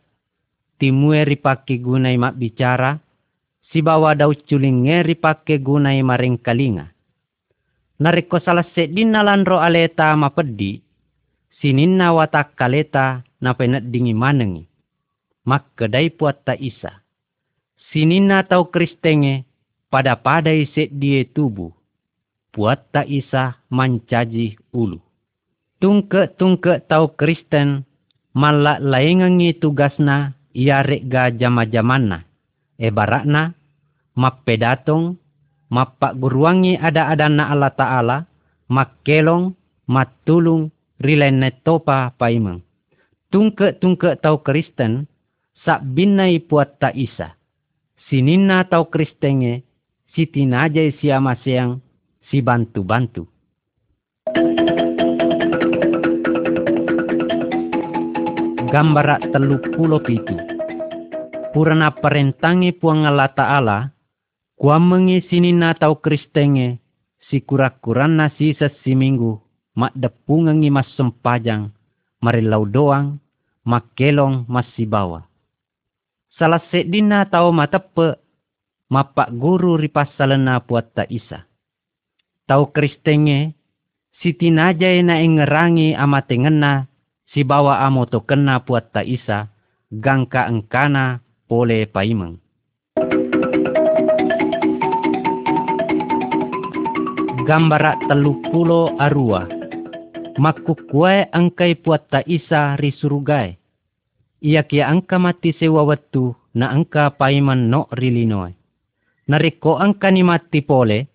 Timue 0.80 1.28
ripake 1.28 1.76
gunai 1.76 2.16
mak 2.16 2.40
bicara 2.40 2.96
si 3.68 3.84
bawa 3.84 4.16
dau 4.16 4.32
culing 4.32 4.88
ngeri 4.88 5.20
pake 5.20 5.60
gunai 5.60 6.00
maring 6.00 6.40
kalinga. 6.40 6.88
Nariko 8.00 8.40
salah 8.40 8.64
sedin 8.72 9.12
nalandro 9.12 9.60
aleta 9.60 10.16
mapedi, 10.16 10.80
sininna 11.60 12.16
watak 12.16 12.56
kaleta 12.56 13.28
na 13.44 13.52
penet 13.52 13.92
dingi 13.92 14.16
manengi. 14.16 14.64
Mak 15.44 15.76
kedai 15.76 16.08
puat 16.16 16.48
ta 16.48 16.56
isa. 16.56 17.04
Sininna 17.92 18.40
tau 18.48 18.72
kristenge 18.72 19.44
pada 19.92 20.16
padai 20.16 20.64
set 20.72 20.96
die 20.96 21.28
tubuh. 21.28 21.77
Puat 22.58 22.90
ta 22.90 23.06
isa 23.06 23.62
mancaji 23.70 24.58
ulu. 24.74 24.98
Tungke-tungke 25.78 26.82
tau 26.90 27.14
kristen 27.14 27.86
malak 28.34 28.82
laingangi 28.82 29.54
tugasna 29.54 30.34
iarek 30.50 31.06
ga 31.06 31.30
jama-jamanna. 31.30 32.26
Ebarakna 32.74 33.54
mappedatong, 34.18 35.14
mappak 35.70 36.18
guruangi 36.18 36.74
ada-ada 36.74 37.30
na 37.30 37.46
Allah 37.46 37.70
Ta'ala, 37.70 38.18
makkelong, 38.66 39.54
matulung, 39.86 40.74
rilen 40.98 41.46
topa 41.62 42.10
paimeng. 42.18 42.66
Tungke-tungke 43.30 44.18
tau 44.18 44.42
Kristen, 44.42 45.06
sak 45.62 45.86
binai 45.94 46.42
puat 46.42 46.82
ta 46.82 46.90
isa. 46.90 47.38
Sinina 48.10 48.66
tau 48.66 48.90
Kristenge, 48.90 49.62
si 50.10 50.26
tinajai 50.26 50.98
si 50.98 51.14
amaseang, 51.14 51.86
si 52.28 52.44
bantu-bantu. 52.44 53.26
Gambara 58.68 59.16
telu 59.32 59.56
pulo 59.72 59.98
pitu. 60.04 60.36
Purana 61.56 61.90
perentangi 61.96 62.76
puang 62.76 63.08
Allah 63.08 63.32
Ta'ala, 63.32 63.78
Kuamengi 64.58 65.22
sini 65.30 65.54
na 65.54 65.70
tau 65.70 66.02
kristenge, 66.02 66.82
si 67.30 67.38
kura-kuran 67.38 68.18
na 68.18 68.34
sisa 68.34 68.74
si 68.82 68.98
minggu, 68.98 69.38
mak 69.78 69.94
depungangi 69.94 70.66
mas 70.66 70.90
sempajang, 70.98 71.70
marilau 72.18 72.66
doang, 72.66 73.22
mak 73.62 73.94
kelong 73.94 74.50
mas 74.50 74.66
si 74.74 74.82
bawa. 74.82 75.30
Salah 76.34 76.58
sedina 76.74 77.30
tau 77.30 77.54
matepe, 77.54 78.18
mapak 78.90 79.30
guru 79.38 79.78
ripas 79.78 80.10
salena 80.18 80.58
puat 80.58 80.90
ta 80.90 81.06
isa. 81.06 81.47
Tau 82.48 82.72
kristenge, 82.72 83.52
si 84.24 84.32
tinajay 84.32 85.04
na 85.04 85.20
ingerangi 85.20 85.92
amatengena, 85.92 86.88
si 87.28 87.44
bawa 87.44 87.84
amo 87.84 88.08
to 88.08 88.24
kena 88.24 88.64
puat 88.64 88.88
ta 88.88 89.04
isa, 89.04 89.52
gangka 89.92 90.48
engkana 90.48 91.20
pole 91.44 91.84
paimeng. 91.84 92.40
gambara 97.48 97.96
telu 98.04 98.36
pulo 98.52 98.92
arua. 99.00 99.48
Makukue 100.36 101.32
angkai 101.32 101.80
puat 101.80 102.04
ta 102.12 102.20
isa 102.28 102.76
risurugai. 102.76 103.56
Ia 104.44 104.62
kia 104.68 104.92
angka 104.92 105.16
mati 105.16 105.56
sewa 105.56 105.82
watu 105.82 106.36
na 106.52 106.68
angka 106.68 107.16
paiman 107.16 107.72
no 107.72 107.88
rilinoy. 107.88 108.52
Nariko 109.32 109.80
angka 109.80 110.12
ni 110.12 110.20
mati 110.20 110.60
pole, 110.60 111.08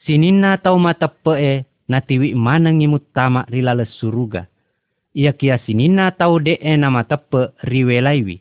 Sinina 0.00 0.56
tau 0.56 0.80
mata 0.80 1.12
pe'e 1.12 1.68
na 1.84 2.00
tiwi 2.00 2.32
manangi 2.32 2.88
mutama 2.88 3.44
rilala 3.52 3.84
suruga. 3.84 4.48
Ia 5.12 5.36
kia 5.36 5.60
sinina 5.60 6.08
tau 6.16 6.40
de'e 6.40 6.76
na 6.80 6.88
mata 6.88 7.20
pe 7.20 7.52
riwelaiwi. 7.60 8.40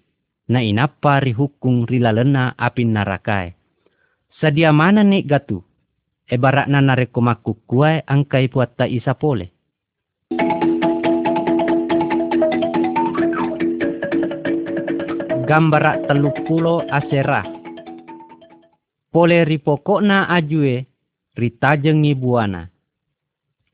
Na 0.50 0.64
inapa 0.64 1.20
rihukung 1.20 1.84
rilalena 1.84 2.56
apin 2.56 2.96
narakae. 2.96 3.54
Sadia 4.40 4.72
mana 4.72 5.04
nek 5.04 5.28
gatu. 5.28 5.60
Ebarakna 6.32 6.80
narekomaku 6.80 7.68
kuai 7.68 8.08
angkai 8.08 8.48
puatta 8.48 8.88
isa 8.88 9.14
pole. 9.20 9.52
Gambarak 15.44 16.08
teluk 16.08 16.38
pulo 16.48 16.88
asera. 16.88 17.44
Pole 19.12 19.44
ripokokna 19.44 20.30
ajue 20.30 20.86
ritajengi 21.40 22.12
buana. 22.20 22.68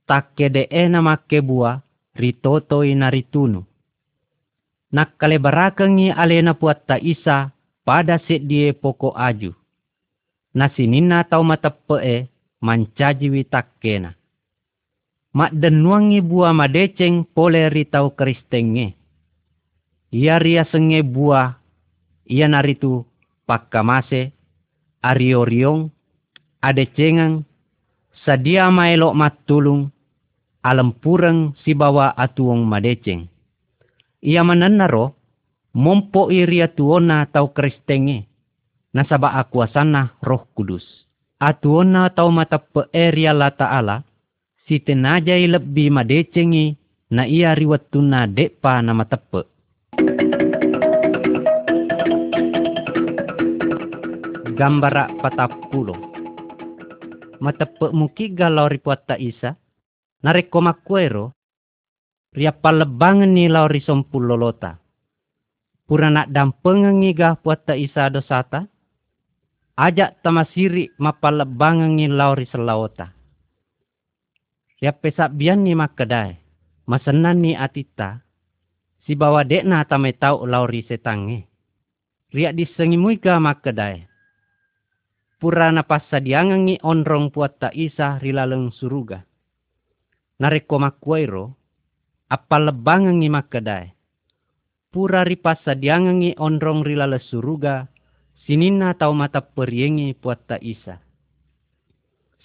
Takke 0.06 0.54
nama 0.86 1.18
kebua 1.18 1.82
ritotoi 2.14 2.94
naritunu. 2.94 3.66
Nak 4.94 5.18
barakengi 5.20 6.14
alena 6.14 6.54
puat 6.54 6.86
ta 6.86 6.96
isa 7.02 7.52
pada 7.84 8.22
set 8.24 8.46
die 8.48 8.72
pokok 8.72 9.18
aju. 9.18 9.52
Nasinina 10.56 11.28
tau 11.28 11.44
matepe 11.44 11.98
e 12.00 12.18
mancaji 12.64 13.28
witakkena. 13.28 14.16
Mak 15.36 15.52
denuangi 15.52 16.24
buah 16.24 16.56
madeceng 16.56 17.28
pole 17.28 17.68
ritau 17.68 18.16
kristenge. 18.16 18.96
Ia 20.16 20.40
ria 20.40 20.64
senge 20.72 21.04
buah, 21.04 21.60
ia 22.24 22.48
naritu 22.48 23.04
pakkamase, 23.44 24.32
arioriong, 25.04 25.92
adecengang, 26.64 27.44
sadia 28.26 28.74
maelok 28.74 29.14
matulung, 29.14 29.94
alam 30.66 30.98
si 31.62 31.78
bawa 31.78 32.18
atuong 32.18 32.66
madeceng. 32.66 33.30
Ia 34.26 34.42
menenaro, 34.42 35.14
mompo 35.78 36.34
iria 36.34 36.66
tuona 36.66 37.30
tau 37.30 37.54
kristenge, 37.54 38.26
nasaba 38.90 39.38
akuasana 39.38 40.18
roh 40.26 40.50
kudus. 40.58 40.82
Atuona 41.38 42.10
tau 42.10 42.34
mata 42.34 42.58
peeria 42.58 43.30
la 43.30 43.54
ta'ala, 43.54 44.02
si 44.66 44.82
tenajai 44.82 45.46
lebih 45.46 45.94
madecengi 45.94 46.74
na 47.14 47.30
ia 47.30 47.54
riwatuna 47.54 48.26
depa 48.26 48.82
nama 48.82 49.06
tepe. 49.06 49.46
Gambara 54.58 55.12
patapulo. 55.22 56.15
Matepe 57.46 57.94
muki 57.94 58.34
galau 58.34 58.66
ripuat 58.66 59.06
ta 59.06 59.22
isa. 59.22 59.54
Nareko 60.26 60.66
makuero. 60.66 61.38
Ria 62.34 62.50
palebangan 62.50 63.30
ni 63.30 63.46
lau 63.46 63.70
risompul 63.70 64.26
lolota. 64.26 64.82
Pura 65.86 66.10
nak 66.10 66.34
dampengen 66.34 67.06
ngigah 67.06 67.38
puat 67.46 67.70
ta 67.70 67.78
isa 67.78 68.10
dosata. 68.10 68.66
Ajak 69.78 70.26
tamasiri 70.26 70.90
mapalebangan 70.98 71.94
ni 71.94 72.10
lau 72.10 72.32
riselawota 72.34 73.12
Ya 74.82 74.96
pesak 74.96 75.38
bian 75.38 75.62
ni 75.62 75.78
makedai. 75.78 76.42
Masenan 76.90 77.46
ni 77.46 77.54
atita. 77.54 78.26
Si 79.06 79.14
bawa 79.14 79.46
dekna 79.46 79.86
tamai 79.86 80.18
tau 80.18 80.50
lauri 80.50 80.82
setange. 80.82 81.46
Riak 82.34 82.58
disengimui 82.58 83.22
ka 83.22 83.38
makedai. 83.38 84.10
Purana 85.46 85.86
pasa 85.86 86.18
diangangi 86.18 86.82
onrong 86.82 87.30
puat 87.30 87.62
ta 87.62 87.70
isa 87.70 88.18
rilaleng 88.18 88.74
suruga. 88.74 89.30
Nareko 90.42 90.82
makwairo. 90.82 91.54
Apa 92.34 92.58
lebangangi 92.58 93.30
makedai. 93.30 93.94
Pura 94.90 95.22
ripasa 95.22 95.78
diangangi 95.78 96.34
onrong 96.42 96.82
rilale 96.82 97.22
suruga. 97.22 97.86
Sinina 98.42 98.98
tau 98.98 99.14
mata 99.14 99.46
periengi 99.46 100.18
puat 100.18 100.50
ta 100.50 100.58
isa. 100.58 100.98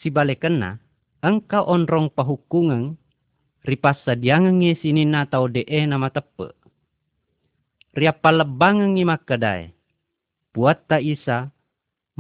Si 0.05 0.13
bale 0.13 0.37
kena 0.37 0.77
engkau 1.25 1.73
onrong 1.73 2.13
pahukungan 2.13 3.01
ripasa 3.65 4.13
diangangi 4.13 4.77
sini 4.77 5.09
na 5.09 5.25
tau 5.25 5.49
dee 5.49 5.89
nama 5.89 6.13
tepe. 6.13 6.53
Ria 7.97 8.13
palebangangi 8.13 9.09
makadai. 9.09 9.73
Buat 10.53 10.85
ta 10.85 11.01
isa, 11.01 11.49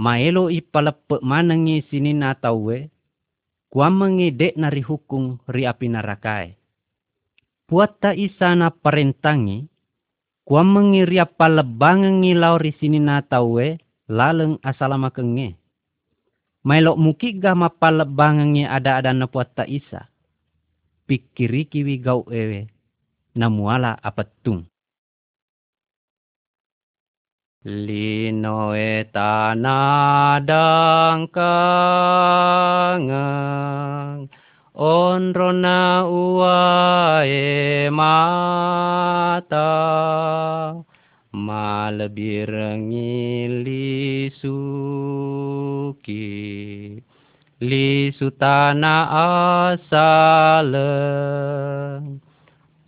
maelo 0.01 0.49
ipalepe 0.49 1.21
manangi 1.21 1.85
sini 1.93 2.17
na 2.17 2.33
tau 2.33 2.73
we, 2.73 2.89
kuamengi 3.69 4.33
dek 4.33 4.57
nari 4.57 4.81
hukum 4.81 5.37
ri 5.45 5.69
api 5.69 5.93
narakai. 5.93 6.57
Buat 7.69 8.01
ta 8.01 8.11
isa 8.17 8.57
na 8.57 8.73
parentangi, 8.73 9.69
kuamengi 10.49 11.05
ria 11.05 11.29
palebangangi 11.29 12.33
lauri 12.33 12.73
sini 12.81 12.97
na 12.97 13.21
tau 13.21 13.61
we, 13.61 13.77
laleng 14.09 14.57
asalama 14.65 15.13
kenge. 15.13 15.61
Mailok 16.65 16.97
muki 16.97 17.37
ga 17.37 17.53
mapalebangangi 17.53 18.65
ada-ada 18.69 19.13
na 19.13 19.29
puat 19.29 19.53
ta 19.53 19.69
isa. 19.69 20.09
Pikiri 21.09 21.69
kiwi 21.69 22.01
gau 22.01 22.25
ewe. 22.29 22.69
Namuala 23.37 23.97
apetung. 24.01 24.70
Lino 27.61 28.73
etanadang 28.73 29.69
kangang 31.29 33.13
onrona 34.73 36.09
uae 36.09 37.93
mata. 37.93 39.61
Malebir 41.37 42.49
ngili 42.81 44.33
li 47.61 48.09
sutana 48.17 49.05
asale. 49.69 50.97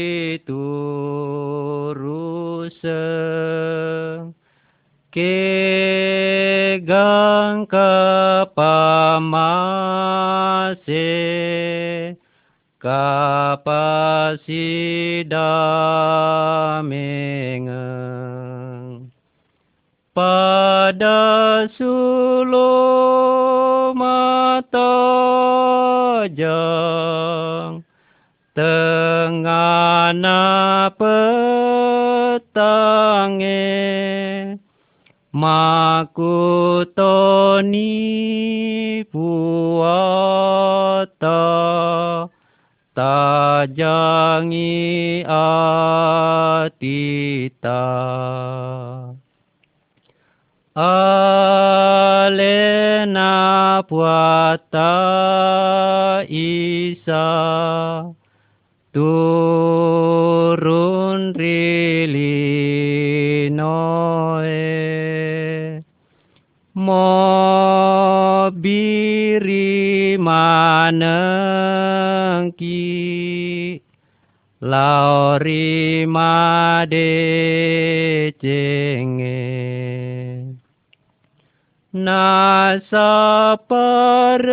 ना 81.94 82.78
सपर 82.78 84.46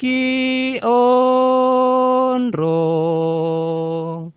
ki 0.00 0.80
ओन 0.84 2.50
रोंग 2.54 4.30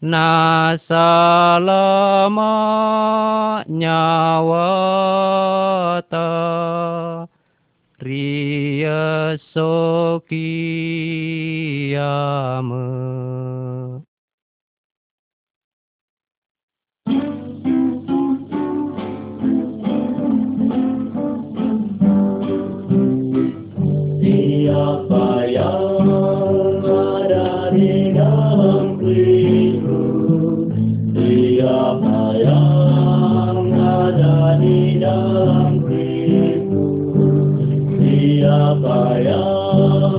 nasalama 0.00 0.96
nyawata 3.68 5.12
Ria 8.02 9.38
Sokiyama. 9.54 10.42
Siapa 24.18 25.46
yang 25.46 26.82
ada 26.82 27.70
di 27.70 28.10
dalam 28.10 28.98
Kristus? 28.98 30.74
Siapa 31.14 32.34
yang 32.34 33.70
ada 33.78 34.58
di 34.58 34.98
dalam 34.98 35.71
Kristus? 38.52 38.82
Siapa 38.82 39.16
yang 39.24 40.12